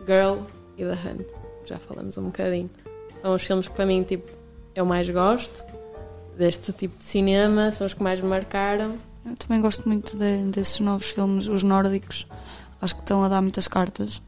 Girl 0.06 0.40
e 0.76 0.84
The 0.84 1.08
Hunt. 1.08 1.26
Já 1.64 1.78
falamos 1.78 2.18
um 2.18 2.24
bocadinho. 2.24 2.68
São 3.14 3.34
os 3.34 3.42
filmes 3.42 3.66
que 3.66 3.72
para 3.72 3.86
mim 3.86 4.02
tipo, 4.02 4.30
eu 4.74 4.84
mais 4.84 5.08
gosto 5.08 5.77
deste 6.38 6.72
tipo 6.72 6.96
de 6.98 7.04
cinema, 7.04 7.70
são 7.72 7.86
os 7.86 7.92
que 7.94 8.02
mais 8.02 8.20
me 8.20 8.28
marcaram. 8.28 8.96
Eu 9.26 9.36
também 9.36 9.60
gosto 9.60 9.86
muito 9.88 10.16
de- 10.16 10.44
desses 10.46 10.78
novos 10.80 11.08
filmes, 11.08 11.48
os 11.48 11.62
nórdicos. 11.62 12.26
Acho 12.80 12.94
que 12.94 13.00
estão 13.02 13.22
a 13.24 13.28
dar 13.28 13.42
muitas 13.42 13.66
cartas. 13.68 14.22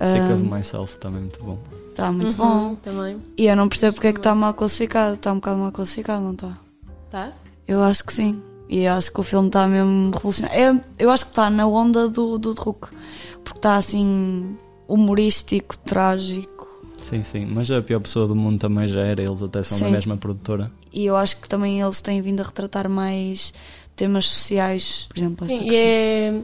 Sick 0.00 0.32
of 0.32 0.32
Ah. 0.50 0.56
Myself 0.56 0.98
também 0.98 1.18
é 1.18 1.20
muito 1.22 1.44
bom. 1.44 1.58
Está 1.90 2.10
muito 2.10 2.32
Uhum, 2.42 2.68
bom. 2.70 2.74
Também. 2.76 3.22
E 3.36 3.46
eu 3.46 3.54
não 3.54 3.68
percebo 3.68 3.94
porque 3.94 4.08
é 4.08 4.12
que 4.12 4.18
está 4.18 4.34
mal 4.34 4.54
classificado. 4.54 5.14
Está 5.14 5.30
um 5.30 5.36
bocado 5.36 5.58
mal 5.58 5.70
classificado, 5.70 6.22
não 6.24 6.32
está? 6.32 6.58
Tá? 7.10 7.32
Eu 7.68 7.82
acho 7.82 8.02
que 8.04 8.12
sim. 8.12 8.42
E 8.68 8.80
eu 8.84 8.92
acho 8.94 9.12
que 9.12 9.20
o 9.20 9.22
filme 9.22 9.48
está 9.48 9.68
mesmo 9.68 10.10
revolucionário. 10.12 10.58
Eu, 10.60 10.80
eu 10.98 11.10
acho 11.10 11.26
que 11.26 11.30
está 11.32 11.50
na 11.50 11.66
onda 11.66 12.08
do, 12.08 12.38
do 12.38 12.52
Hulk. 12.54 12.88
Porque 13.44 13.58
está 13.58 13.76
assim 13.76 14.56
humorístico, 14.88 15.76
trágico. 15.78 16.66
Sim, 17.02 17.22
sim. 17.22 17.44
Mas 17.46 17.70
a 17.70 17.82
pior 17.82 18.00
pessoa 18.00 18.26
do 18.26 18.34
mundo 18.36 18.58
também 18.58 18.88
já 18.88 19.00
era, 19.02 19.22
eles 19.22 19.42
até 19.42 19.62
são 19.62 19.78
da 19.78 19.86
Sim. 19.86 19.90
mesma 19.92 20.16
produtora. 20.16 20.70
E 20.92 21.04
eu 21.04 21.16
acho 21.16 21.40
que 21.40 21.48
também 21.48 21.80
eles 21.80 22.00
têm 22.00 22.20
vindo 22.22 22.40
a 22.40 22.44
retratar 22.44 22.88
mais 22.88 23.52
temas 23.96 24.26
sociais. 24.28 25.06
Por 25.08 25.18
exemplo, 25.18 25.44
esta 25.46 25.56
Sim, 25.56 25.62
e 25.62 25.70
questão. 25.70 25.84
é 25.84 26.42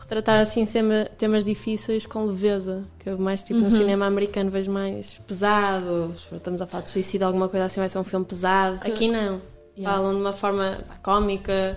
retratar 0.00 0.40
assim 0.40 0.64
tema- 0.66 1.06
temas 1.18 1.42
difíceis 1.44 2.06
com 2.06 2.24
leveza. 2.24 2.84
Que 2.98 3.08
eu 3.10 3.18
mais 3.18 3.42
tipo 3.42 3.60
no 3.60 3.70
cinema 3.70 4.06
americano 4.06 4.50
vejo 4.50 4.70
mais 4.70 5.14
pesado. 5.26 6.14
Estamos 6.32 6.60
a 6.60 6.66
falar 6.66 6.84
de 6.84 6.90
suicídio, 6.90 7.26
alguma 7.26 7.48
coisa 7.48 7.66
assim, 7.66 7.80
vai 7.80 7.88
ser 7.88 7.98
um 7.98 8.04
filme 8.04 8.24
pesado. 8.26 8.76
Aqui 8.82 9.08
não. 9.08 9.40
Yeah. 9.76 9.96
Falam 9.96 10.14
de 10.14 10.20
uma 10.20 10.32
forma 10.32 10.78
pá, 10.86 10.94
cómica, 11.02 11.76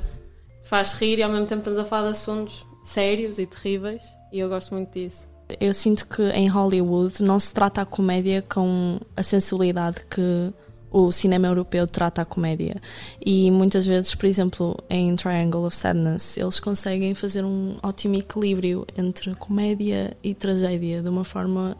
faz 0.63 0.93
rir 0.93 1.17
e 1.17 1.23
ao 1.23 1.29
mesmo 1.31 1.47
tempo 1.47 1.59
estamos 1.61 1.79
a 1.79 1.85
falar 1.85 2.03
de 2.03 2.09
assuntos 2.11 2.65
sérios 2.83 3.39
e 3.39 3.45
terríveis. 3.47 4.03
E 4.31 4.39
eu 4.39 4.49
gosto 4.49 4.73
muito 4.75 4.91
disso. 4.91 5.27
Eu 5.61 5.73
sinto 5.73 6.05
que 6.07 6.21
em 6.29 6.47
Hollywood 6.47 7.23
não 7.23 7.39
se 7.39 7.53
trata 7.53 7.81
a 7.81 7.85
comédia 7.85 8.41
com 8.41 8.99
a 9.15 9.23
sensibilidade 9.23 9.97
que 10.09 10.53
o 10.91 11.11
cinema 11.11 11.47
europeu 11.47 11.85
trata 11.85 12.21
a 12.21 12.25
comédia. 12.25 12.75
E 13.23 13.51
muitas 13.51 13.85
vezes, 13.85 14.13
por 14.15 14.25
exemplo, 14.25 14.77
em 14.89 15.15
Triangle 15.15 15.65
of 15.65 15.75
Sadness, 15.75 16.37
eles 16.37 16.59
conseguem 16.59 17.13
fazer 17.13 17.43
um 17.43 17.77
ótimo 17.83 18.15
equilíbrio 18.15 18.85
entre 18.97 19.33
comédia 19.35 20.15
e 20.23 20.33
tragédia 20.33 21.01
de 21.01 21.09
uma 21.09 21.23
forma 21.23 21.77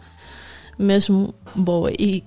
mesmo 0.78 1.34
boa. 1.56 1.92
E 1.98 2.24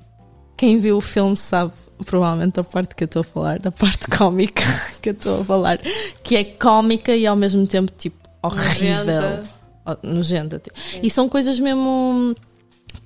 quem 0.56 0.78
viu 0.78 0.96
o 0.96 1.00
filme 1.00 1.36
sabe 1.36 1.72
provavelmente 2.04 2.58
a 2.58 2.64
parte 2.64 2.94
que 2.94 3.04
eu 3.04 3.06
estou 3.06 3.20
a 3.20 3.24
falar, 3.24 3.58
da 3.58 3.70
parte 3.70 4.08
cómica 4.16 4.62
que 5.00 5.10
eu 5.10 5.14
estou 5.14 5.40
a 5.40 5.44
falar, 5.44 5.78
que 6.22 6.36
é 6.36 6.44
cómica 6.44 7.14
e 7.14 7.26
ao 7.26 7.36
mesmo 7.36 7.66
tempo 7.66 7.92
tipo 7.96 8.28
horrível 8.42 9.04
Nojenta. 9.06 9.59
Nojenta. 10.02 10.58
tipo. 10.58 10.76
E 11.02 11.10
são 11.10 11.28
coisas 11.28 11.58
mesmo 11.58 12.34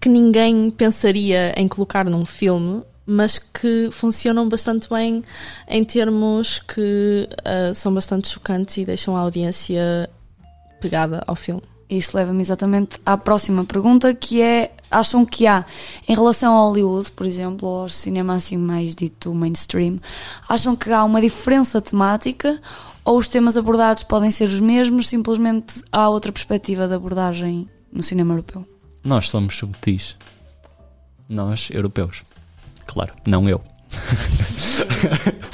que 0.01 0.09
ninguém 0.09 0.70
pensaria 0.70 1.55
em 1.57 1.68
colocar 1.68 2.05
num 2.05 2.25
filme, 2.25 2.83
mas 3.07 3.38
que 3.38 3.88
funcionam 3.92 4.49
bastante 4.49 4.88
bem 4.88 5.23
em 5.68 5.85
termos 5.85 6.59
que 6.59 7.29
ah, 7.44 7.73
são 7.75 7.92
bastante 7.92 8.29
chocantes 8.29 8.77
e 8.79 8.85
deixam 8.85 9.16
a 9.16 9.20
audiência 9.20 10.09
pegada 10.81 11.23
ao 11.27 11.37
filme. 11.37 11.62
Isso 11.88 12.16
leva-me 12.16 12.40
exatamente 12.40 12.99
à 13.05 13.16
próxima 13.16 13.64
pergunta, 13.64 14.14
que 14.14 14.40
é: 14.40 14.73
acham 14.90 15.25
que 15.25 15.47
há, 15.47 15.64
em 16.09 16.14
relação 16.14 16.55
ao 16.55 16.68
Hollywood, 16.68 17.12
por 17.12 17.27
exemplo, 17.27 17.68
ou 17.68 17.83
ao 17.83 17.88
cinema 17.88 18.35
assim 18.35 18.57
mais 18.57 18.94
dito 18.94 19.35
mainstream, 19.35 20.01
acham 20.49 20.75
que 20.75 20.90
há 20.90 21.05
uma 21.05 21.20
diferença 21.20 21.81
temática 21.81 22.61
ou 23.04 23.18
os 23.18 23.28
temas 23.28 23.56
abordados 23.56 24.02
podem 24.02 24.30
ser 24.30 24.44
os 24.44 24.60
mesmos, 24.60 25.08
simplesmente 25.08 25.82
há 25.92 26.08
outra 26.08 26.32
perspectiva 26.32 26.88
de 26.88 26.94
abordagem 26.94 27.68
no 27.92 28.02
cinema 28.02 28.34
europeu? 28.34 28.66
Nós 29.04 29.28
somos 29.28 29.56
subtis. 29.56 30.16
Nós, 31.28 31.68
europeus. 31.70 32.22
Claro, 32.86 33.14
não 33.26 33.48
eu. 33.48 33.60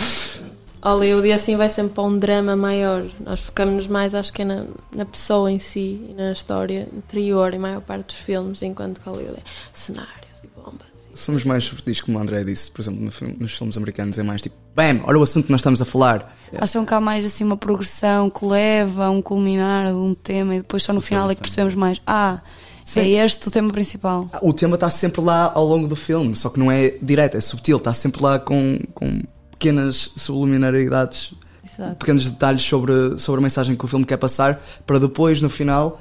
Hollywood 0.82 1.28
e 1.28 1.32
assim 1.32 1.56
vai 1.56 1.68
sempre 1.68 1.92
para 1.94 2.04
um 2.04 2.18
drama 2.18 2.56
maior. 2.56 3.04
Nós 3.20 3.40
focamos 3.40 3.86
mais, 3.86 4.14
acho 4.14 4.32
que 4.32 4.42
é 4.42 4.44
na, 4.44 4.64
na 4.94 5.04
pessoa 5.04 5.50
em 5.50 5.58
si 5.58 6.06
e 6.08 6.14
na 6.16 6.32
história 6.32 6.88
interior, 6.92 7.52
em 7.52 7.58
maior 7.58 7.82
parte 7.82 8.06
dos 8.06 8.16
filmes, 8.16 8.62
enquanto 8.62 9.00
que 9.00 9.08
Hollywood 9.08 9.38
é 9.38 9.42
e 9.42 9.92
bombas. 9.92 10.19
Somos 11.20 11.44
mais 11.44 11.64
subtis, 11.64 12.00
como 12.00 12.18
o 12.18 12.20
André 12.20 12.42
disse, 12.44 12.70
por 12.70 12.80
exemplo, 12.80 13.10
nos 13.38 13.56
filmes 13.56 13.76
americanos 13.76 14.18
é 14.18 14.22
mais 14.22 14.40
tipo, 14.40 14.56
bam, 14.74 15.00
olha 15.04 15.18
o 15.18 15.22
assunto 15.22 15.44
que 15.44 15.52
nós 15.52 15.60
estamos 15.60 15.82
a 15.82 15.84
falar. 15.84 16.34
Acham 16.58 16.84
que 16.86 16.94
há 16.94 17.00
mais 17.00 17.26
assim 17.26 17.44
uma 17.44 17.58
progressão 17.58 18.30
que 18.30 18.44
leva 18.44 19.04
a 19.04 19.10
um 19.10 19.20
culminar 19.20 19.88
de 19.88 19.92
um 19.92 20.14
tema 20.14 20.54
e 20.54 20.58
depois 20.58 20.82
só 20.82 20.94
no 20.94 21.00
Sim, 21.00 21.08
final 21.08 21.30
é 21.30 21.34
que 21.34 21.42
percebemos 21.42 21.74
mais: 21.74 22.00
ah, 22.06 22.40
Sim. 22.82 23.00
é 23.00 23.24
este 23.24 23.46
o 23.48 23.50
tema 23.50 23.70
principal. 23.70 24.30
O 24.40 24.52
tema 24.52 24.76
está 24.76 24.88
sempre 24.88 25.20
lá 25.20 25.52
ao 25.54 25.66
longo 25.66 25.86
do 25.86 25.94
filme, 25.94 26.34
só 26.34 26.48
que 26.48 26.58
não 26.58 26.72
é 26.72 26.94
direto, 27.02 27.36
é 27.36 27.40
subtil, 27.40 27.76
está 27.76 27.92
sempre 27.92 28.22
lá 28.22 28.38
com, 28.38 28.78
com 28.94 29.20
pequenas 29.50 30.12
subliminaridades, 30.16 31.34
Exato. 31.62 31.96
pequenos 31.96 32.26
detalhes 32.26 32.62
sobre, 32.62 33.18
sobre 33.18 33.40
a 33.40 33.42
mensagem 33.42 33.76
que 33.76 33.84
o 33.84 33.88
filme 33.88 34.06
quer 34.06 34.16
passar, 34.16 34.64
para 34.86 34.98
depois, 34.98 35.42
no 35.42 35.50
final, 35.50 36.00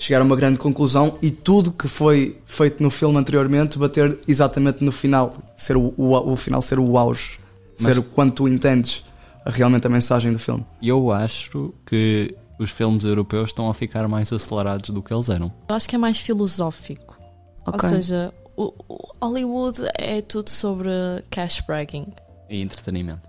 chegar 0.00 0.22
a 0.22 0.24
uma 0.24 0.34
grande 0.34 0.58
conclusão 0.58 1.18
e 1.20 1.30
tudo 1.30 1.70
que 1.70 1.86
foi 1.86 2.38
feito 2.46 2.82
no 2.82 2.90
filme 2.90 3.18
anteriormente 3.18 3.78
bater 3.78 4.18
exatamente 4.26 4.82
no 4.82 4.90
final, 4.90 5.34
ser 5.54 5.76
o, 5.76 5.92
o, 5.94 6.32
o 6.32 6.36
final 6.36 6.62
ser 6.62 6.78
o 6.78 6.96
auge, 6.96 7.38
Mas- 7.78 7.82
ser 7.94 7.98
o 7.98 8.02
quanto 8.02 8.34
tu 8.36 8.48
entendes 8.48 9.04
realmente 9.44 9.86
a 9.86 9.90
mensagem 9.90 10.32
do 10.32 10.38
filme. 10.38 10.64
E 10.80 10.88
eu 10.88 11.12
acho 11.12 11.74
que 11.84 12.34
os 12.58 12.70
filmes 12.70 13.04
europeus 13.04 13.50
estão 13.50 13.68
a 13.68 13.74
ficar 13.74 14.08
mais 14.08 14.32
acelerados 14.32 14.88
do 14.90 15.02
que 15.02 15.12
eles 15.12 15.28
eram. 15.28 15.52
Eu 15.68 15.76
acho 15.76 15.86
que 15.88 15.94
é 15.94 15.98
mais 15.98 16.18
filosófico. 16.18 17.18
Ok. 17.66 17.74
Ou 17.74 17.88
seja, 17.96 18.32
o, 18.56 18.72
o 18.88 18.98
Hollywood 19.22 19.78
é 19.98 20.22
tudo 20.22 20.48
sobre 20.48 20.90
cash 21.30 21.60
bragging. 21.66 22.06
E 22.48 22.60
entretenimento. 22.60 23.28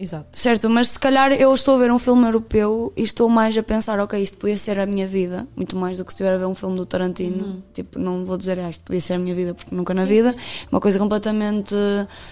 Exato. 0.00 0.26
Certo, 0.32 0.70
mas 0.70 0.90
se 0.90 0.98
calhar 0.98 1.32
eu 1.32 1.52
estou 1.52 1.74
a 1.74 1.78
ver 1.78 1.90
um 1.90 1.98
filme 1.98 2.24
europeu 2.24 2.92
e 2.96 3.02
estou 3.02 3.28
mais 3.28 3.56
a 3.56 3.62
pensar, 3.64 3.98
ok, 3.98 4.22
isto 4.22 4.38
podia 4.38 4.56
ser 4.56 4.78
a 4.78 4.86
minha 4.86 5.08
vida, 5.08 5.48
muito 5.56 5.74
mais 5.74 5.96
do 5.96 6.04
que 6.04 6.12
se 6.12 6.14
estiver 6.14 6.34
a 6.34 6.38
ver 6.38 6.46
um 6.46 6.54
filme 6.54 6.76
do 6.76 6.86
Tarantino. 6.86 7.62
Tipo, 7.74 7.98
não 7.98 8.24
vou 8.24 8.36
dizer, 8.36 8.60
ah, 8.60 8.70
isto 8.70 8.84
podia 8.84 9.00
ser 9.00 9.14
a 9.14 9.18
minha 9.18 9.34
vida, 9.34 9.54
porque 9.54 9.74
nunca 9.74 9.92
na 9.92 10.04
vida. 10.04 10.30
É 10.30 10.66
Uma 10.70 10.80
coisa 10.80 11.00
completamente 11.00 11.74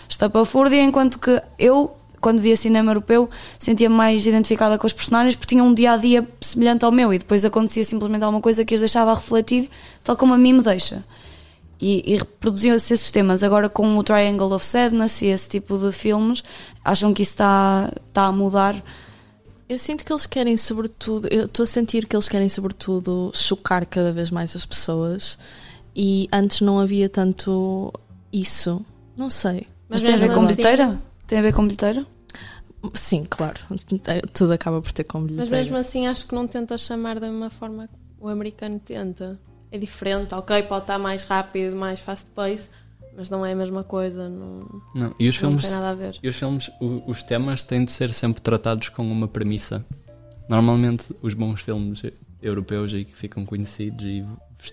estapafúrdia, 0.08 0.80
enquanto 0.80 1.18
que 1.18 1.42
eu, 1.58 1.90
quando 2.20 2.40
via 2.40 2.56
cinema 2.56 2.92
europeu, 2.92 3.28
sentia 3.58 3.90
mais 3.90 4.24
identificada 4.24 4.78
com 4.78 4.86
os 4.86 4.92
personagens 4.92 5.34
porque 5.34 5.48
tinha 5.48 5.64
um 5.64 5.74
dia 5.74 5.92
a 5.92 5.96
dia 5.96 6.26
semelhante 6.40 6.84
ao 6.84 6.92
meu 6.92 7.12
e 7.12 7.18
depois 7.18 7.44
acontecia 7.44 7.82
simplesmente 7.82 8.22
alguma 8.22 8.40
coisa 8.40 8.64
que 8.64 8.74
os 8.74 8.80
deixava 8.80 9.10
a 9.10 9.14
refletir, 9.14 9.68
tal 10.04 10.16
como 10.16 10.34
a 10.34 10.38
mim 10.38 10.52
me 10.52 10.62
deixa. 10.62 11.04
E, 11.80 12.02
e 12.14 12.16
reproduziam-se 12.16 12.94
esses 12.94 13.10
temas. 13.10 13.42
Agora, 13.42 13.68
com 13.68 13.98
o 13.98 14.02
Triangle 14.02 14.52
of 14.54 14.64
Sadness 14.64 15.20
e 15.20 15.26
esse 15.26 15.48
tipo 15.48 15.76
de 15.76 15.92
filmes, 15.92 16.42
acham 16.84 17.12
que 17.12 17.22
isso 17.22 17.32
está, 17.32 17.92
está 18.08 18.24
a 18.26 18.32
mudar 18.32 18.82
Eu 19.68 19.78
sinto 19.78 20.04
que 20.04 20.12
eles 20.12 20.24
querem, 20.26 20.56
sobretudo, 20.56 21.28
eu 21.28 21.44
estou 21.46 21.64
a 21.64 21.66
sentir 21.66 22.06
que 22.06 22.16
eles 22.16 22.28
querem, 22.28 22.48
sobretudo, 22.48 23.30
chocar 23.34 23.84
cada 23.84 24.12
vez 24.12 24.30
mais 24.30 24.54
as 24.56 24.64
pessoas 24.64 25.38
e 25.94 26.28
antes 26.32 26.60
não 26.60 26.78
havia 26.78 27.08
tanto 27.08 27.92
isso. 28.32 28.84
Não 29.16 29.28
sei. 29.28 29.66
Mas, 29.88 30.02
tem 30.02 30.14
a 30.14 30.16
ver 30.16 30.28
com 30.32 30.40
assim- 30.40 30.54
bilheteira? 30.54 30.98
Tem 31.26 31.38
a 31.38 31.42
ver 31.42 31.52
com 31.52 31.62
bilheteira? 31.64 32.06
Sim, 32.94 33.26
claro. 33.28 33.60
Tudo 34.32 34.52
acaba 34.52 34.80
por 34.80 34.92
ter 34.92 35.04
com 35.04 35.18
Mas 35.18 35.26
bilheteira. 35.30 35.56
mesmo 35.58 35.76
assim 35.76 36.06
acho 36.06 36.26
que 36.26 36.34
não 36.34 36.46
tenta 36.46 36.78
chamar 36.78 37.18
da 37.18 37.28
mesma 37.28 37.50
forma 37.50 37.88
que 37.88 37.94
o 38.20 38.28
americano 38.28 38.78
tenta. 38.82 39.38
É 39.76 39.78
diferente, 39.78 40.34
ok, 40.34 40.62
pode 40.62 40.84
estar 40.84 40.98
mais 40.98 41.24
rápido, 41.24 41.76
mais 41.76 42.00
fast 42.00 42.24
pace, 42.34 42.70
mas 43.14 43.28
não 43.28 43.44
é 43.44 43.52
a 43.52 43.54
mesma 43.54 43.84
coisa. 43.84 44.26
Não, 44.26 44.80
Não, 44.94 45.14
e 45.20 45.28
os 45.28 45.34
não 45.36 45.40
filmes, 45.50 45.62
tem 45.64 45.70
nada 45.72 45.90
a 45.90 45.94
ver. 45.94 46.16
e 46.22 46.28
os 46.28 46.34
filmes, 46.36 46.70
o- 46.80 47.02
os 47.06 47.22
temas 47.22 47.62
têm 47.62 47.84
de 47.84 47.92
ser 47.92 48.14
sempre 48.14 48.40
tratados 48.40 48.88
com 48.88 49.02
uma 49.06 49.28
premissa. 49.28 49.84
Normalmente 50.48 51.14
os 51.20 51.34
bons 51.34 51.60
filmes 51.60 52.02
europeus 52.40 52.94
aí 52.94 53.04
que 53.04 53.14
ficam 53.14 53.44
conhecidos 53.44 54.02
e, 54.06 54.24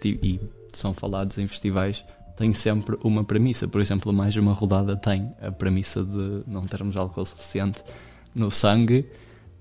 e 0.05 0.39
são 0.71 0.93
falados 0.93 1.37
em 1.37 1.47
festivais 1.49 2.01
têm 2.37 2.53
sempre 2.53 2.97
uma 3.03 3.25
premissa. 3.25 3.67
Por 3.67 3.81
exemplo, 3.81 4.13
mais 4.13 4.37
uma 4.37 4.53
rodada 4.53 4.95
tem 4.95 5.33
a 5.41 5.51
premissa 5.51 6.01
de 6.03 6.43
não 6.47 6.65
termos 6.65 6.95
álcool 6.95 7.25
suficiente 7.25 7.83
no 8.33 8.49
sangue, 8.49 9.05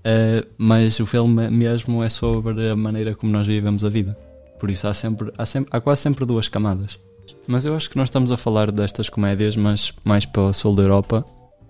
eh, 0.05 0.45
mas 0.57 0.99
o 1.01 1.05
filme 1.05 1.49
mesmo 1.49 2.01
é 2.01 2.07
sobre 2.07 2.69
a 2.69 2.75
maneira 2.77 3.13
como 3.13 3.31
nós 3.31 3.45
vivemos 3.45 3.83
a 3.83 3.89
vida. 3.89 4.17
Por 4.63 4.71
isso 4.71 4.87
há 4.87 4.93
sempre, 4.93 5.29
há 5.37 5.45
sempre 5.45 5.69
há 5.75 5.81
quase 5.81 5.99
sempre 5.99 6.25
duas 6.25 6.47
camadas. 6.47 6.97
Mas 7.45 7.65
eu 7.65 7.75
acho 7.75 7.89
que 7.89 7.97
nós 7.97 8.07
estamos 8.07 8.31
a 8.31 8.37
falar 8.37 8.71
destas 8.71 9.09
comédias, 9.09 9.57
mas 9.57 9.91
mais 10.05 10.25
para 10.25 10.41
o 10.43 10.53
sul 10.53 10.73
da 10.73 10.83
Europa 10.83 11.25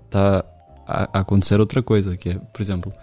está 0.05 0.45
a, 0.85 1.09
a 1.11 1.21
acontecer 1.21 1.59
outra 1.59 1.81
coisa, 1.81 2.15
que 2.15 2.29
é, 2.29 2.35
por 2.35 2.61
exemplo, 2.61 2.93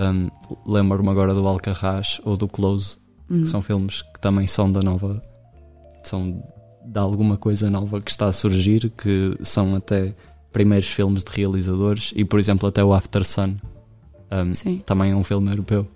hum, 0.00 0.28
lembro-me 0.66 1.08
agora 1.10 1.32
do 1.32 1.46
Alcarrás 1.46 2.20
ou 2.24 2.36
do 2.36 2.48
Close, 2.48 2.96
Uhum. 3.30 3.42
que 3.42 3.46
são 3.46 3.62
filmes 3.62 4.02
que 4.02 4.20
também 4.20 4.48
são 4.48 4.70
da 4.72 4.80
nova, 4.80 5.22
são 6.02 6.42
de 6.84 6.98
alguma 6.98 7.36
coisa 7.36 7.70
nova 7.70 8.00
que 8.00 8.10
está 8.10 8.26
a 8.26 8.32
surgir, 8.32 8.90
que 8.98 9.38
são 9.42 9.76
até 9.76 10.12
primeiros 10.52 10.88
filmes 10.88 11.22
de 11.22 11.30
realizadores, 11.30 12.12
e 12.16 12.24
por 12.24 12.40
exemplo 12.40 12.68
até 12.68 12.82
o 12.82 12.92
After 12.92 13.24
Sun, 13.24 13.54
Sim. 14.52 14.82
também 14.84 15.12
é 15.12 15.14
um 15.14 15.22
filme 15.22 15.52
europeu, 15.52 15.86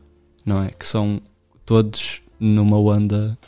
não 0.46 0.62
é? 0.62 0.68
Que 0.68 0.86
são 0.86 1.20
todos 1.66 2.22
numa 2.38 2.78
onda 2.78 3.38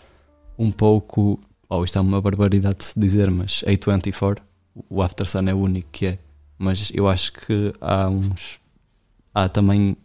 um 0.59 0.71
pouco. 0.71 1.41
Oh, 1.69 1.85
isto 1.85 1.99
é 1.99 2.01
uma 2.01 2.21
barbaridade 2.21 2.79
de 2.79 2.85
se 2.85 2.99
dizer, 2.99 3.31
mas 3.31 3.63
A24, 3.67 4.39
o 4.89 5.03
After 5.03 5.27
Sun 5.27 5.49
é 5.49 5.55
o 5.55 5.59
único 5.59 5.89
que 5.91 6.07
é. 6.07 6.19
Mas 6.59 6.91
eu 6.93 7.09
acho 7.09 7.33
que 7.33 7.75
há 7.81 8.09
uns. 8.09 8.61
Há 9.35 9.49
também 9.49 9.97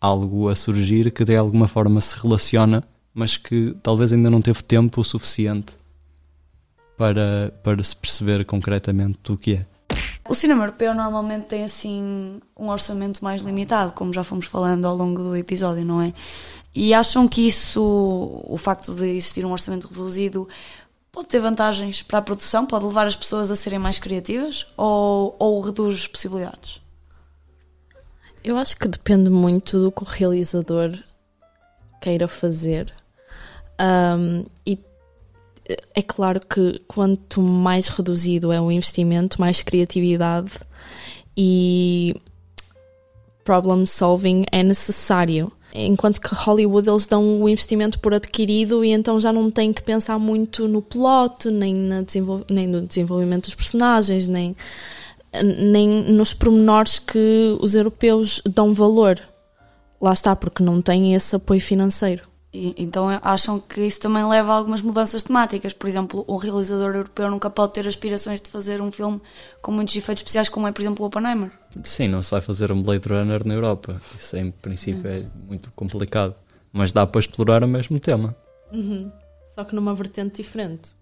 algo 0.00 0.48
a 0.48 0.54
surgir 0.54 1.10
que 1.10 1.24
de 1.24 1.36
alguma 1.36 1.66
forma 1.66 2.00
se 2.00 2.16
relaciona, 2.20 2.84
mas 3.12 3.36
que 3.36 3.74
talvez 3.82 4.12
ainda 4.12 4.30
não 4.30 4.42
teve 4.42 4.62
tempo 4.62 5.00
o 5.00 5.04
suficiente 5.04 5.72
para, 6.96 7.52
para 7.62 7.82
se 7.82 7.96
perceber 7.96 8.44
concretamente 8.44 9.18
do 9.24 9.36
que 9.36 9.54
é. 9.54 9.66
O 10.28 10.34
cinema 10.34 10.64
europeu 10.64 10.94
normalmente 10.94 11.46
tem 11.46 11.64
assim 11.64 12.40
um 12.58 12.68
orçamento 12.68 13.22
mais 13.22 13.42
limitado, 13.42 13.92
como 13.92 14.12
já 14.12 14.24
fomos 14.24 14.46
falando 14.46 14.84
ao 14.84 14.96
longo 14.96 15.22
do 15.22 15.36
episódio, 15.36 15.84
não 15.84 16.02
é? 16.02 16.12
E 16.74 16.92
acham 16.92 17.26
que 17.26 17.46
isso, 17.46 17.82
o 18.44 18.58
facto 18.58 18.94
de 18.94 19.06
existir 19.06 19.44
um 19.44 19.52
orçamento 19.52 19.86
reduzido, 19.88 20.48
pode 21.10 21.28
ter 21.28 21.40
vantagens 21.40 22.02
para 22.02 22.18
a 22.18 22.22
produção? 22.22 22.66
Pode 22.66 22.84
levar 22.84 23.06
as 23.06 23.16
pessoas 23.16 23.50
a 23.50 23.56
serem 23.56 23.78
mais 23.78 23.98
criativas? 23.98 24.66
Ou, 24.76 25.34
ou 25.38 25.60
reduz 25.60 26.06
possibilidades? 26.06 26.80
Eu 28.44 28.56
acho 28.56 28.76
que 28.76 28.86
depende 28.86 29.30
muito 29.30 29.80
do 29.80 29.90
que 29.90 30.02
o 30.02 30.06
realizador 30.06 30.92
queira 32.00 32.28
fazer. 32.28 32.92
Um, 33.80 34.44
e 34.64 34.78
é 35.94 36.02
claro 36.02 36.40
que 36.40 36.80
quanto 36.86 37.40
mais 37.40 37.88
reduzido 37.88 38.52
é 38.52 38.60
o 38.60 38.70
investimento, 38.70 39.40
mais 39.40 39.62
criatividade 39.62 40.52
e 41.36 42.14
problem 43.44 43.86
solving 43.86 44.44
é 44.50 44.62
necessário. 44.62 45.50
Enquanto 45.74 46.20
que 46.20 46.34
Hollywood 46.34 46.88
eles 46.88 47.06
dão 47.06 47.42
o 47.42 47.48
investimento 47.48 47.98
por 47.98 48.14
adquirido 48.14 48.84
e 48.84 48.92
então 48.92 49.20
já 49.20 49.32
não 49.32 49.50
tem 49.50 49.72
que 49.72 49.82
pensar 49.82 50.18
muito 50.18 50.66
no 50.66 50.80
plot, 50.80 51.50
nem, 51.50 51.74
nem 52.48 52.66
no 52.66 52.82
desenvolvimento 52.82 53.44
dos 53.44 53.54
personagens, 53.54 54.26
nem, 54.26 54.56
nem 55.42 55.88
nos 56.12 56.32
pormenores 56.32 56.98
que 56.98 57.56
os 57.60 57.74
europeus 57.74 58.40
dão 58.44 58.72
valor. 58.72 59.20
Lá 60.00 60.12
está, 60.12 60.34
porque 60.34 60.62
não 60.62 60.80
têm 60.80 61.14
esse 61.14 61.36
apoio 61.36 61.60
financeiro. 61.60 62.35
E, 62.56 62.74
então 62.78 63.08
acham 63.22 63.60
que 63.60 63.82
isso 63.82 64.00
também 64.00 64.26
leva 64.26 64.50
a 64.50 64.56
algumas 64.56 64.80
mudanças 64.80 65.22
temáticas. 65.22 65.74
Por 65.74 65.86
exemplo, 65.86 66.24
um 66.26 66.36
realizador 66.36 66.94
europeu 66.94 67.30
nunca 67.30 67.50
pode 67.50 67.74
ter 67.74 67.86
aspirações 67.86 68.40
de 68.40 68.48
fazer 68.48 68.80
um 68.80 68.90
filme 68.90 69.20
com 69.60 69.70
muitos 69.72 69.94
efeitos 69.94 70.22
especiais, 70.22 70.48
como 70.48 70.66
é, 70.66 70.72
por 70.72 70.80
exemplo, 70.80 71.04
o 71.04 71.08
Oppenheimer. 71.08 71.50
Sim, 71.84 72.08
não 72.08 72.22
se 72.22 72.30
vai 72.30 72.40
fazer 72.40 72.72
um 72.72 72.82
Blade 72.82 73.06
Runner 73.06 73.46
na 73.46 73.52
Europa. 73.52 74.00
Isso 74.18 74.38
em 74.38 74.50
princípio 74.50 75.06
é 75.06 75.26
muito 75.46 75.70
complicado. 75.72 76.34
Mas 76.72 76.92
dá 76.92 77.06
para 77.06 77.20
explorar 77.20 77.62
o 77.62 77.68
mesmo 77.68 78.00
tema. 78.00 78.34
Só 79.44 79.62
que 79.62 79.74
numa 79.74 79.94
vertente 79.94 80.42
diferente. 80.42 80.92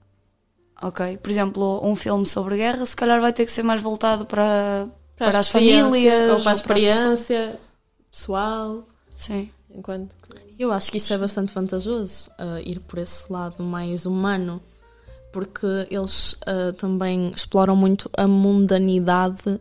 Ok, 0.82 1.18
por 1.18 1.30
exemplo, 1.30 1.80
um 1.84 1.94
filme 1.94 2.26
sobre 2.26 2.56
guerra, 2.56 2.84
se 2.84 2.96
calhar 2.96 3.20
vai 3.20 3.32
ter 3.32 3.46
que 3.46 3.52
ser 3.52 3.62
mais 3.62 3.80
voltado 3.80 4.26
para, 4.26 4.88
Para, 5.16 5.28
para, 5.28 5.38
a 5.38 5.40
as 5.40 5.48
famílias 5.48 6.32
ou 6.32 6.42
para 6.42 6.50
a 6.50 6.54
experiência 6.54 7.60
pessoal. 8.10 8.84
Sim. 9.16 9.50
Enquanto 9.74 10.14
Eu 10.58 10.72
acho 10.72 10.90
que 10.90 10.98
isso 10.98 11.12
é 11.12 11.18
bastante 11.18 11.52
vantajoso, 11.52 12.30
uh, 12.38 12.58
ir 12.64 12.80
por 12.80 12.98
esse 12.98 13.30
lado 13.32 13.62
mais 13.62 14.06
humano, 14.06 14.62
porque 15.32 15.66
eles 15.90 16.34
uh, 16.34 16.72
também 16.78 17.32
exploram 17.34 17.74
muito 17.74 18.08
a 18.16 18.26
mundanidade 18.28 19.60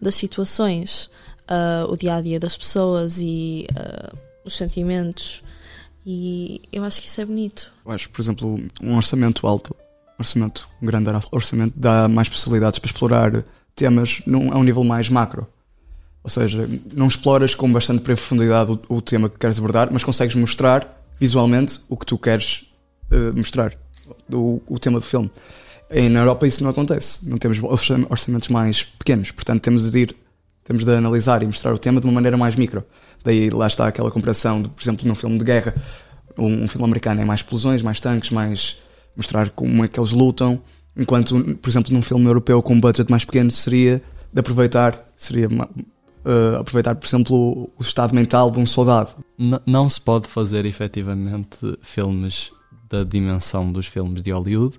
das 0.00 0.14
situações, 0.14 1.10
uh, 1.42 1.90
o 1.92 1.96
dia 1.96 2.14
a 2.16 2.20
dia 2.22 2.40
das 2.40 2.56
pessoas 2.56 3.18
e 3.20 3.66
uh, 3.72 4.16
os 4.44 4.56
sentimentos. 4.56 5.42
E 6.06 6.62
eu 6.72 6.82
acho 6.82 7.02
que 7.02 7.06
isso 7.06 7.20
é 7.20 7.24
bonito. 7.26 7.70
Eu 7.84 7.92
acho, 7.92 8.08
por 8.08 8.22
exemplo, 8.22 8.58
um 8.82 8.96
orçamento 8.96 9.46
alto, 9.46 9.76
orçamento, 10.18 10.66
um 10.80 10.86
grande 10.86 11.10
orçamento, 11.30 11.74
dá 11.76 12.08
mais 12.08 12.28
possibilidades 12.28 12.78
para 12.78 12.88
explorar 12.88 13.44
temas 13.76 14.22
num, 14.26 14.52
a 14.52 14.56
um 14.56 14.64
nível 14.64 14.84
mais 14.84 15.10
macro. 15.10 15.46
Ou 16.22 16.30
seja, 16.30 16.68
não 16.92 17.08
exploras 17.08 17.54
com 17.54 17.72
bastante 17.72 18.02
profundidade 18.02 18.72
o, 18.72 18.96
o 18.96 19.00
tema 19.00 19.28
que 19.28 19.38
queres 19.38 19.58
abordar, 19.58 19.88
mas 19.90 20.04
consegues 20.04 20.34
mostrar 20.34 21.02
visualmente 21.18 21.80
o 21.88 21.96
que 21.96 22.04
tu 22.06 22.18
queres 22.18 22.66
eh, 23.10 23.30
mostrar, 23.34 23.72
o, 24.30 24.60
o 24.66 24.78
tema 24.78 25.00
do 25.00 25.06
filme. 25.06 25.30
E 25.90 26.08
na 26.08 26.20
Europa 26.20 26.46
isso 26.46 26.62
não 26.62 26.70
acontece. 26.70 27.28
Não 27.28 27.38
temos 27.38 27.58
orçam- 27.62 28.06
orçamentos 28.08 28.48
mais 28.48 28.82
pequenos, 28.82 29.30
portanto 29.30 29.62
temos 29.62 29.90
de 29.90 29.98
ir, 29.98 30.16
temos 30.64 30.84
de 30.84 30.92
analisar 30.92 31.42
e 31.42 31.46
mostrar 31.46 31.72
o 31.72 31.78
tema 31.78 32.00
de 32.00 32.06
uma 32.06 32.12
maneira 32.12 32.36
mais 32.36 32.54
micro. 32.54 32.84
Daí 33.24 33.50
lá 33.50 33.66
está 33.66 33.86
aquela 33.88 34.10
comparação, 34.10 34.62
de, 34.62 34.68
por 34.68 34.82
exemplo, 34.82 35.06
num 35.08 35.14
filme 35.14 35.38
de 35.38 35.44
guerra, 35.44 35.74
um, 36.38 36.64
um 36.64 36.68
filme 36.68 36.84
americano 36.84 37.20
é 37.20 37.24
mais 37.24 37.40
explosões, 37.40 37.82
mais 37.82 38.00
tanques, 38.00 38.30
mais 38.30 38.78
mostrar 39.16 39.50
como 39.50 39.84
é 39.84 39.88
que 39.88 39.98
eles 39.98 40.12
lutam, 40.12 40.62
enquanto, 40.96 41.42
por 41.56 41.68
exemplo, 41.68 41.92
num 41.92 42.02
filme 42.02 42.26
europeu 42.26 42.62
com 42.62 42.74
um 42.74 42.80
budget 42.80 43.10
mais 43.10 43.24
pequeno 43.24 43.50
seria 43.50 44.02
de 44.32 44.40
aproveitar, 44.40 45.10
seria 45.16 45.48
eh, 46.24 46.56
aproveitar, 46.58 46.94
por 46.94 47.06
exemplo, 47.06 47.70
o, 47.76 47.82
estado 47.82 48.14
mental 48.14 48.50
de 48.50 48.58
um 48.58 48.66
soldado. 48.66 49.10
N- 49.38 49.60
não 49.66 49.88
se 49.88 50.00
pode 50.00 50.28
fazer 50.28 50.66
efetivamente 50.66 51.78
filmes 51.82 52.52
da 52.88 53.04
dimensão 53.04 53.72
dos 53.72 53.86
filmes 53.86 54.22
de 54.22 54.32
Hollywood, 54.32 54.78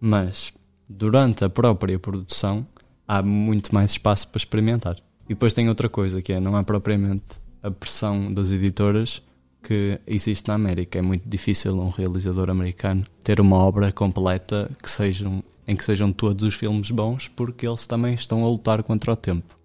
mas 0.00 0.52
durante 0.88 1.44
a 1.44 1.50
própria 1.50 1.98
produção 1.98 2.66
há 3.06 3.22
muito 3.22 3.74
mais 3.74 3.92
espaço 3.92 4.28
para 4.28 4.38
experimentar. 4.38 4.96
E 5.26 5.34
depois 5.34 5.54
tem 5.54 5.68
outra 5.68 5.88
coisa 5.88 6.20
que 6.20 6.32
é 6.32 6.40
não 6.40 6.56
há 6.56 6.62
propriamente 6.64 7.40
a 7.62 7.70
pressão 7.70 8.32
das 8.32 8.50
editoras 8.50 9.22
que 9.62 10.00
existe 10.06 10.48
na 10.48 10.54
América. 10.54 10.98
É 10.98 11.02
muito 11.02 11.28
difícil 11.28 11.78
um 11.78 11.90
realizador 11.90 12.50
americano 12.50 13.04
ter 13.22 13.40
uma 13.40 13.56
obra 13.58 13.92
completa 13.92 14.70
que 14.82 14.90
sejam, 14.90 15.44
em 15.68 15.76
que 15.76 15.84
sejam 15.84 16.12
todos 16.12 16.42
os 16.42 16.54
filmes 16.54 16.90
bons, 16.90 17.28
porque 17.28 17.66
eles 17.66 17.86
também 17.86 18.14
estão 18.14 18.44
a 18.44 18.48
lutar 18.48 18.82
contra 18.82 19.12
o 19.12 19.16
tempo. 19.16 19.59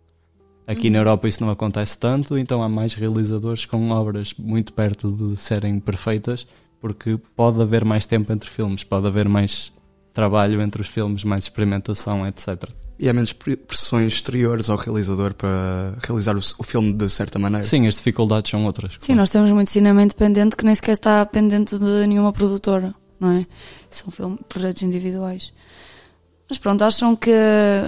Aqui 0.67 0.89
na 0.89 0.97
Europa 0.99 1.27
isso 1.27 1.43
não 1.43 1.51
acontece 1.51 1.97
tanto, 1.97 2.37
então 2.37 2.63
há 2.63 2.69
mais 2.69 2.93
realizadores 2.93 3.65
com 3.65 3.89
obras 3.91 4.33
muito 4.37 4.73
perto 4.73 5.11
de 5.11 5.37
serem 5.37 5.79
perfeitas, 5.79 6.47
porque 6.81 7.19
pode 7.35 7.61
haver 7.61 7.85
mais 7.85 8.05
tempo 8.05 8.31
entre 8.33 8.49
filmes, 8.49 8.83
pode 8.83 9.05
haver 9.05 9.29
mais 9.29 9.71
trabalho 10.13 10.61
entre 10.61 10.81
os 10.81 10.87
filmes, 10.87 11.23
mais 11.23 11.43
experimentação, 11.43 12.25
etc. 12.25 12.63
E 12.97 13.09
há 13.09 13.13
menos 13.13 13.33
pre- 13.33 13.57
pressões 13.57 14.13
exteriores 14.13 14.69
ao 14.69 14.77
realizador 14.77 15.33
para 15.33 15.97
realizar 16.01 16.35
o, 16.37 16.63
filme 16.63 16.93
de 16.93 17.09
certa 17.09 17.37
maneira. 17.37 17.65
Sim, 17.65 17.85
as 17.87 17.95
dificuldades 17.95 18.49
são 18.49 18.65
outras. 18.65 18.95
Sim, 18.99 19.15
nós 19.15 19.29
temos 19.29 19.51
muito 19.51 19.69
cinema 19.69 20.01
independente 20.01 20.55
que 20.55 20.63
nem 20.63 20.73
sequer 20.73 20.93
está 20.93 21.25
pendente 21.25 21.77
de 21.77 22.07
nenhuma 22.07 22.31
produtora, 22.31 22.95
não 23.19 23.31
é? 23.31 23.45
São 23.89 24.09
filme, 24.09 24.39
projetos 24.47 24.81
individuais. 24.81 25.51
Mas 26.47 26.59
pronto, 26.59 26.83
acham 26.83 27.15
que, 27.15 27.31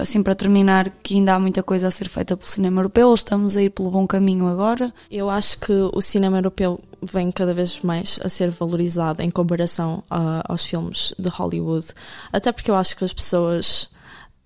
assim 0.00 0.20
para 0.20 0.34
terminar, 0.34 0.90
que 1.02 1.14
ainda 1.14 1.34
há 1.34 1.38
muita 1.38 1.62
coisa 1.62 1.86
a 1.86 1.90
ser 1.92 2.08
feita 2.08 2.36
pelo 2.36 2.50
cinema 2.50 2.80
europeu 2.80 3.08
ou 3.08 3.14
estamos 3.14 3.56
a 3.56 3.62
ir 3.62 3.70
pelo 3.70 3.90
bom 3.90 4.04
caminho 4.04 4.48
agora? 4.48 4.92
Eu 5.08 5.30
acho 5.30 5.60
que 5.60 5.72
o 5.72 6.00
cinema 6.00 6.38
europeu 6.38 6.80
vem 7.00 7.30
cada 7.30 7.54
vez 7.54 7.80
mais 7.82 8.18
a 8.22 8.28
ser 8.28 8.50
valorizado 8.50 9.22
em 9.22 9.30
comparação 9.30 10.02
a, 10.10 10.42
aos 10.52 10.64
filmes 10.64 11.14
de 11.16 11.28
Hollywood. 11.28 11.86
Até 12.32 12.50
porque 12.50 12.70
eu 12.70 12.74
acho 12.74 12.96
que 12.96 13.04
as 13.04 13.12
pessoas 13.12 13.88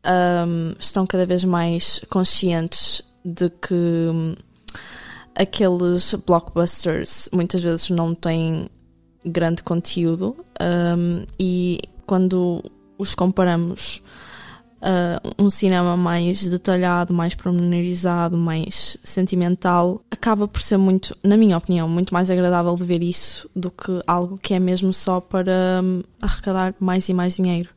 um, 0.05 0.75
estão 0.79 1.07
cada 1.07 1.25
vez 1.25 1.43
mais 1.43 2.01
conscientes 2.11 3.03
de 3.25 3.49
que 3.49 3.75
hum, 3.75 4.35
aqueles 5.35 6.15
blockbusters 6.27 7.31
muitas 7.33 7.63
vezes 7.63 7.89
não 7.89 8.15
têm 8.15 8.69
grande 9.25 9.63
conteúdo 9.63 10.37
um, 10.61 11.25
e 11.39 11.81
quando 12.05 12.63
os 13.03 13.15
comparamos 13.15 14.03
a 14.81 15.21
um 15.39 15.49
cinema 15.49 15.97
mais 15.97 16.47
detalhado, 16.47 17.15
mais 17.15 17.35
pormenorizado, 17.35 18.37
mais 18.37 18.97
sentimental, 19.05 20.03
acaba 20.11 20.49
por 20.49 20.61
ser 20.61 20.77
muito, 20.77 21.17
na 21.23 21.37
minha 21.37 21.57
opinião, 21.57 21.89
muito 21.89 22.13
mais 22.13 22.29
agradável 22.31 22.75
de 22.75 22.85
ver 22.85 23.03
isso 23.03 23.49
do 23.55 23.71
que 23.71 24.03
algo 24.07 24.37
que 24.37 24.55
é 24.55 24.59
mesmo 24.59 24.93
só 24.93 25.21
para 25.21 25.81
hum, 25.83 26.03
arrecadar 26.21 26.75
mais 26.81 27.09
e 27.09 27.15
mais 27.15 27.37
dinheiro. 27.37 27.69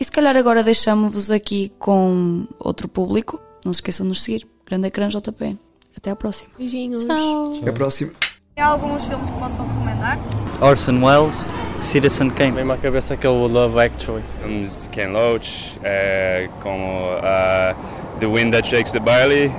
E 0.00 0.04
se 0.04 0.10
calhar 0.10 0.36
agora 0.36 0.64
deixamos-vos 0.64 1.30
aqui 1.30 1.70
com 1.78 2.46
outro 2.58 2.88
público. 2.88 3.40
Não 3.64 3.72
se 3.72 3.78
esqueçam 3.78 4.04
de 4.04 4.08
nos 4.08 4.22
seguir. 4.22 4.46
Grande 4.66 4.88
Ecrã 4.88 5.08
JPN. 5.08 5.58
Até 5.94 6.10
à 6.10 6.16
próxima. 6.16 6.50
Beijinhos. 6.58 7.04
Tchau. 7.04 7.58
Até 7.58 7.70
a 7.70 7.72
próxima. 7.72 8.12
Há 8.56 8.66
alguns 8.66 9.04
filmes 9.04 9.28
que 9.28 9.38
possam 9.38 9.66
recomendar? 9.66 10.18
Orson 10.62 11.02
Welles, 11.04 11.36
Citizen 11.80 12.30
Kane. 12.30 12.52
Vem-me 12.52 12.72
à 12.72 12.76
cabeça 12.76 13.14
aquele 13.14 13.32
Love 13.48 13.80
Actually. 13.80 14.22
filmes 14.40 14.82
de 14.82 14.88
Ken 14.90 15.08
Loach, 15.08 15.78
eh, 15.82 16.48
como 16.60 17.18
ah, 17.22 17.74
The 18.20 18.26
Wind 18.26 18.52
That 18.52 18.68
Shakes 18.68 18.92
the 18.92 19.00
Barley, 19.00 19.50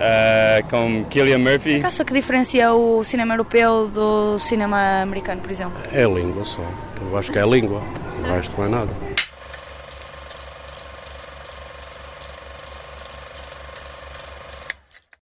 ah, 0.00 0.60
com 0.68 1.04
Killian 1.08 1.38
Murphy. 1.38 1.76
O 1.76 1.80
que 1.80 1.86
acha 1.86 2.04
que 2.04 2.12
diferencia 2.12 2.72
o 2.72 3.02
cinema 3.04 3.34
europeu 3.34 3.88
do 3.88 4.38
cinema 4.38 5.02
americano, 5.02 5.40
por 5.40 5.50
exemplo? 5.50 5.78
É 5.92 6.04
a 6.04 6.08
língua 6.08 6.44
só. 6.44 6.62
Eu 7.00 7.16
acho 7.16 7.30
que 7.30 7.38
é 7.38 7.42
a 7.42 7.46
língua. 7.46 7.80
Não 8.20 8.34
acho 8.34 8.50
que 8.50 8.58
não 8.60 8.66
é 8.66 8.70
nada. 8.70 8.90